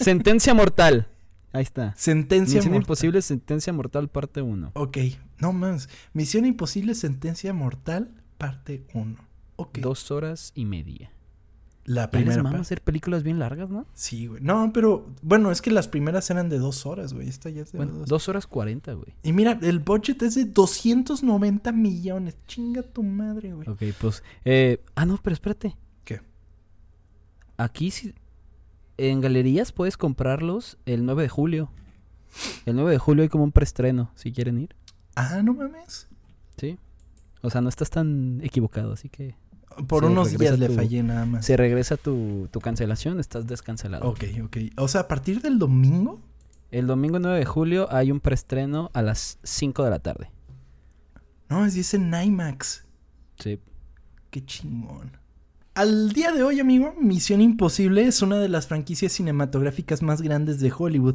[0.00, 1.06] Sentencia mortal.
[1.52, 1.94] Ahí está.
[1.96, 2.82] Sentencia Misión mortal.
[2.82, 4.70] Imposible, Sentencia Mortal, parte 1.
[4.74, 4.98] Ok,
[5.38, 5.88] no más.
[6.14, 9.16] Misión Imposible, Sentencia Mortal, parte 1.
[9.56, 9.78] Ok.
[9.78, 11.10] Dos horas y media.
[11.84, 12.62] La primera mama parte.
[12.62, 13.86] hacer películas bien largas, ¿no?
[13.92, 14.40] Sí, güey.
[14.40, 17.28] No, pero bueno, es que las primeras eran de dos horas, güey.
[17.28, 18.08] Esta ya es de Bueno, dos.
[18.08, 19.14] dos horas cuarenta, güey.
[19.24, 22.36] Y mira, el budget es de 290 millones.
[22.46, 23.68] Chinga tu madre, güey.
[23.68, 24.22] Ok, pues.
[24.44, 25.76] Eh, ah, no, pero espérate.
[26.04, 26.20] ¿Qué?
[27.56, 28.14] Aquí sí.
[29.10, 31.72] En galerías puedes comprarlos el 9 de julio.
[32.66, 34.76] El 9 de julio hay como un preestreno, si quieren ir.
[35.16, 36.06] Ah, no mames.
[36.56, 36.78] Sí.
[37.40, 39.34] O sea, no estás tan equivocado, así que.
[39.88, 41.44] Por unos días le fallé nada más.
[41.44, 44.08] Se regresa tu, tu cancelación, estás descancelado.
[44.08, 44.56] Ok, ok.
[44.76, 46.20] O sea, a partir del domingo.
[46.70, 50.30] El domingo 9 de julio hay un preestreno a las 5 de la tarde.
[51.48, 52.84] No, es dice IMAX.
[53.40, 53.58] Sí.
[54.30, 55.21] Qué chingón.
[55.74, 60.60] Al día de hoy, amigo, Misión Imposible es una de las franquicias cinematográficas más grandes
[60.60, 61.14] de Hollywood,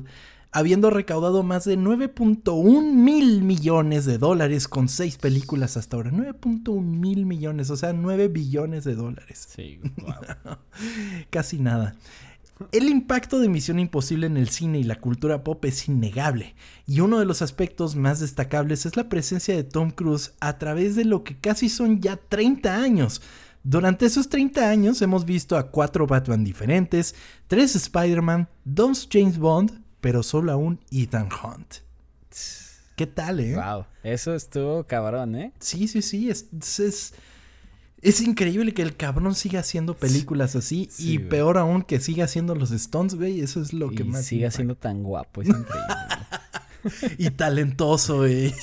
[0.52, 6.10] habiendo recaudado más de 9.1 mil millones de dólares con seis películas hasta ahora.
[6.10, 9.48] 9.1 mil millones, o sea, 9 billones de dólares.
[9.48, 10.58] Sí, wow.
[11.30, 11.96] Casi nada.
[12.72, 16.56] El impacto de Misión Imposible en el cine y la cultura pop es innegable,
[16.88, 20.96] y uno de los aspectos más destacables es la presencia de Tom Cruise a través
[20.96, 23.22] de lo que casi son ya 30 años.
[23.70, 27.14] Durante esos 30 años hemos visto a cuatro Batman diferentes,
[27.48, 31.80] tres Spider-Man, dos James Bond, pero solo a un Ethan Hunt.
[32.96, 33.58] ¿Qué tal, eh?
[33.58, 33.84] wow.
[34.04, 35.52] Eso estuvo cabrón, ¿eh?
[35.60, 36.46] Sí, sí, sí, es,
[36.80, 37.14] es,
[38.02, 41.28] es, increíble que el cabrón siga haciendo películas así Sí, y güey.
[41.28, 44.56] peor aún que siga haciendo los Stones, güey, eso es lo que más impacta.
[44.56, 47.16] siendo tan guapo, es increíble.
[47.18, 48.56] y talentoso, güey.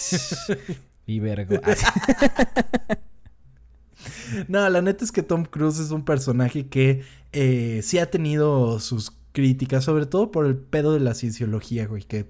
[1.07, 1.61] y vergo.
[4.49, 7.03] No, la neta es que Tom Cruise es un personaje que
[7.33, 12.03] eh, sí ha tenido sus críticas, sobre todo por el pedo de la cienciología, güey,
[12.05, 12.27] que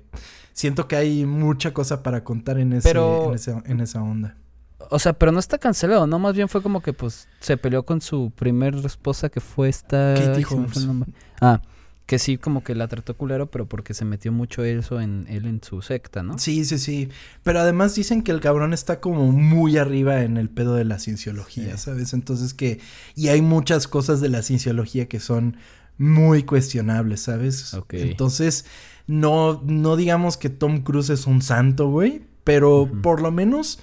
[0.53, 4.37] siento que hay mucha cosa para contar en, ese, Pero- en, ese- en esa onda.
[4.91, 6.19] O sea, pero no está cancelado, ¿no?
[6.19, 10.15] Más bien fue como que, pues, se peleó con su primer esposa que fue esta...
[10.15, 10.87] Katie Holmes.
[11.41, 11.63] Ah,
[12.07, 15.47] que sí, como que la trató culero, pero porque se metió mucho eso en él
[15.47, 16.39] en su secta, ¿no?
[16.39, 17.09] Sí, sí, sí.
[17.43, 20.99] Pero además dicen que el cabrón está como muy arriba en el pedo de la
[20.99, 21.85] cienciología, Sí.
[21.85, 22.13] ¿sabes?
[22.13, 22.79] Entonces que...
[23.15, 25.57] Y hay muchas cosas de la cienciología que son
[25.97, 27.73] muy cuestionables, ¿sabes?
[27.73, 27.95] Ok.
[27.95, 28.67] Entonces,
[29.07, 33.79] no, no digamos que Tom Cruise es un santo, güey, pero por lo menos,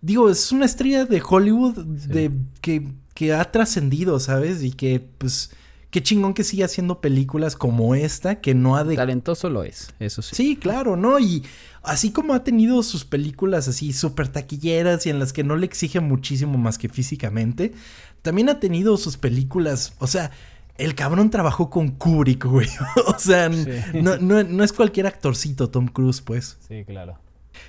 [0.00, 2.08] digo, es una estrella de Hollywood Sí.
[2.08, 2.30] de,
[2.60, 4.62] que, que ha trascendido, ¿sabes?
[4.64, 5.50] Y que, pues,
[5.94, 9.94] qué chingón que sigue haciendo películas como esta, que no ha de Talentoso lo es,
[10.00, 10.34] eso sí.
[10.34, 11.20] Sí, claro, ¿no?
[11.20, 11.44] Y
[11.84, 15.66] así como ha tenido sus películas así súper taquilleras y en las que no le
[15.66, 17.74] exige muchísimo más que físicamente,
[18.22, 20.32] también ha tenido sus películas, o sea,
[20.78, 22.66] el cabrón trabajó con Kubrick, güey.
[23.06, 23.64] o sea, Sí.
[24.02, 26.56] no, no- no es cualquier actorcito Tom Cruise, pues.
[26.66, 27.20] Sí, claro.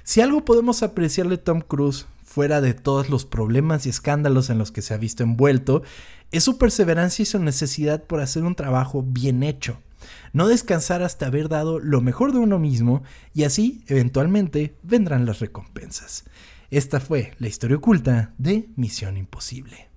[0.01, 4.57] Si algo podemos apreciarle a Tom Cruise, fuera de todos los problemas y escándalos en
[4.57, 5.83] los que se ha visto envuelto,
[6.37, 9.79] es su perseverancia y su necesidad por hacer un trabajo bien hecho.
[10.33, 15.39] No descansar hasta haber dado lo mejor de uno mismo y así, eventualmente, vendrán las
[15.39, 16.25] recompensas.
[16.69, 19.87] Esta fue la historia oculta de Misión Imposible.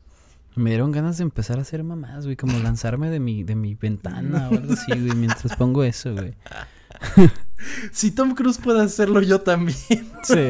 [0.54, 3.74] Me dieron ganas de empezar a hacer mamás, güey, como lanzarme de mi, de mi
[3.74, 6.34] ventana o algo así, güey, mientras pongo eso, güey.
[7.92, 9.76] Si Tom Cruise puede hacerlo, yo también.
[10.22, 10.48] Sí.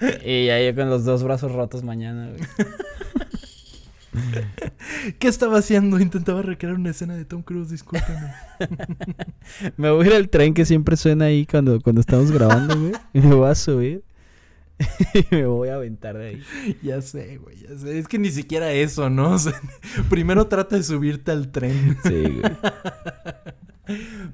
[0.24, 2.42] y ya yo con los dos brazos rotos mañana, güey.
[5.18, 6.00] ¿Qué estaba haciendo?
[6.00, 8.32] Intentaba recrear una escena de Tom Cruise, discúlpame.
[9.76, 12.92] Me voy a ir al tren que siempre suena ahí cuando, cuando estamos grabando, güey.
[13.12, 14.02] Y me voy a subir.
[15.14, 16.42] y me voy a aventar de ahí.
[16.82, 17.98] Ya sé, güey, ya sé.
[17.98, 19.32] Es que ni siquiera eso, ¿no?
[19.32, 19.60] O sea,
[20.08, 21.98] primero trata de subirte al tren.
[22.02, 22.52] Sí, güey.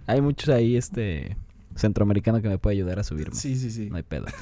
[0.06, 1.36] Hay muchos ahí, este,
[1.76, 3.34] centroamericano que me puede ayudar a subirme.
[3.34, 3.88] Sí, sí, sí.
[3.90, 4.26] No hay pedo.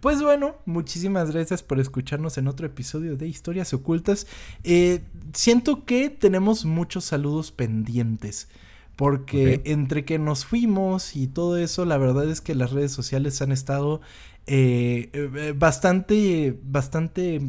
[0.00, 4.26] Pues bueno, muchísimas gracias por escucharnos en otro episodio de Historias Ocultas.
[4.64, 5.00] Eh,
[5.32, 8.48] siento que tenemos muchos saludos pendientes.
[8.96, 13.40] Porque entre que nos fuimos y todo eso, la verdad es que las redes sociales
[13.40, 14.02] han estado
[14.46, 17.40] eh, eh, bastante, bastante,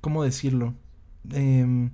[0.00, 0.74] ¿cómo decirlo?
[1.32, 1.90] Em,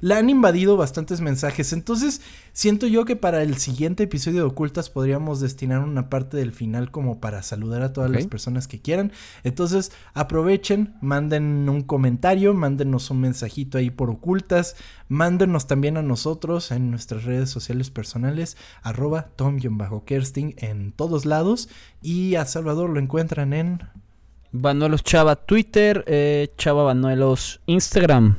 [0.00, 1.72] la han invadido bastantes mensajes.
[1.72, 2.20] Entonces,
[2.52, 6.90] siento yo que para el siguiente episodio de Ocultas podríamos destinar una parte del final
[6.90, 9.12] como para saludar a todas las personas que quieran.
[9.42, 14.76] Entonces, aprovechen, manden un comentario, mándenos un mensajito ahí por Ocultas,
[15.08, 21.68] mándenos también a nosotros en nuestras redes sociales personales, arroba tom-kersting en todos lados.
[22.02, 23.82] Y a Salvador lo encuentran en...
[24.56, 28.36] Banuelos Chava Twitter, eh, Chava Banuelos Instagram.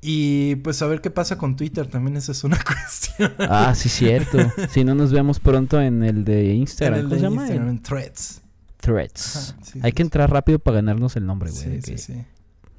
[0.00, 3.32] Y pues a ver qué pasa con Twitter, también esa es una cuestión.
[3.40, 4.38] Ah, sí, cierto.
[4.70, 7.00] Si no nos vemos pronto en el de Instagram.
[7.00, 7.42] en el ¿Cómo de se llama?
[7.42, 8.42] Instagram, En en Threads.
[8.80, 9.56] Threads.
[9.62, 10.02] Sí, Hay sí, que sí.
[10.02, 11.62] entrar rápido para ganarnos el nombre, güey.
[11.62, 12.24] Sí, sí, sí.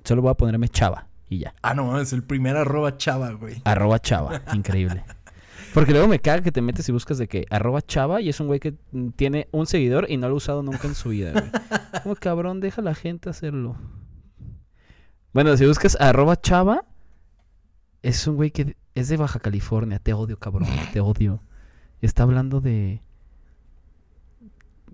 [0.06, 1.54] Solo voy a ponerme Chava Y ya.
[1.62, 3.62] Ah, no, es el primer arroba chava, güey.
[3.66, 4.42] Arroba chava.
[4.54, 5.04] Increíble.
[5.74, 8.40] Porque luego me caga que te metes y buscas de que arroba chava y es
[8.40, 8.74] un güey que
[9.18, 11.44] tiene un seguidor y no lo ha usado nunca en su vida, güey.
[12.04, 13.76] Como cabrón, deja a la gente hacerlo.
[15.34, 16.86] Bueno, si buscas arroba chava,
[18.04, 20.00] es un güey que es de Baja California.
[20.00, 21.42] Te odio, cabrón, te odio.
[22.02, 23.02] Está hablando de...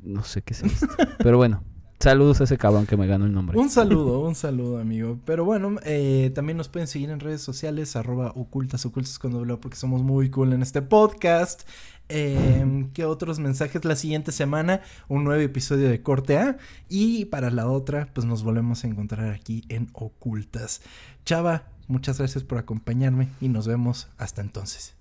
[0.02, 0.88] No sé qué es esto.
[1.18, 1.64] Pero bueno,
[2.00, 3.58] saludos a ese cabrón que me ganó el nombre.
[3.58, 5.20] Un saludo, un saludo, amigo.
[5.26, 9.58] Pero bueno, eh, también nos pueden seguir en redes sociales, arroba ocultas, ocultas con doble
[9.58, 11.68] porque somos muy cool en este podcast.
[12.08, 13.84] Eh, ¿Qué otros mensajes?
[13.84, 16.58] La siguiente semana, un nuevo episodio de Corte A.
[16.88, 20.82] Y para la otra, pues nos volvemos a encontrar aquí en Ocultas.
[21.24, 24.94] Chava, muchas gracias por acompañarme y nos vemos hasta entonces.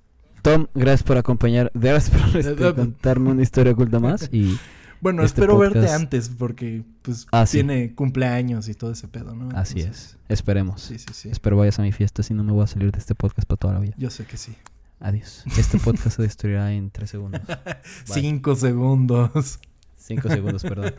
[0.43, 1.71] Tom, gracias por acompañar.
[1.75, 4.29] Gracias por este, contarme una historia oculta más.
[4.33, 4.59] Y
[5.01, 7.59] Bueno, Este espero verte antes porque pues Ah, sí.
[7.59, 9.51] tiene cumpleaños y todo ese pedo, ¿no?
[9.55, 10.19] así Entonces, es.
[10.31, 10.81] Esperemos.
[10.81, 11.29] Sí, sí, sí.
[11.29, 13.59] Espero vayas a mi fiesta, si no me voy a salir de este podcast para
[13.59, 13.93] toda la vida.
[13.99, 14.55] Yo sé que sí.
[15.01, 15.45] Adiós.
[15.59, 17.43] Este podcast se destruirá en tres segundos.
[18.05, 19.59] Cinco segundos.
[19.99, 20.95] Cinco segundos, perdón.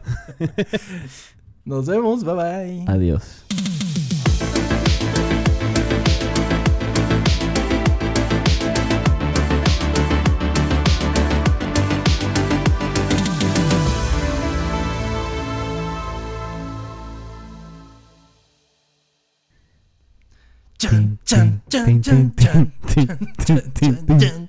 [1.63, 2.85] Nos vemos, bye bye.
[2.87, 3.45] Adiós.
[23.45, 24.45] Do-do-do.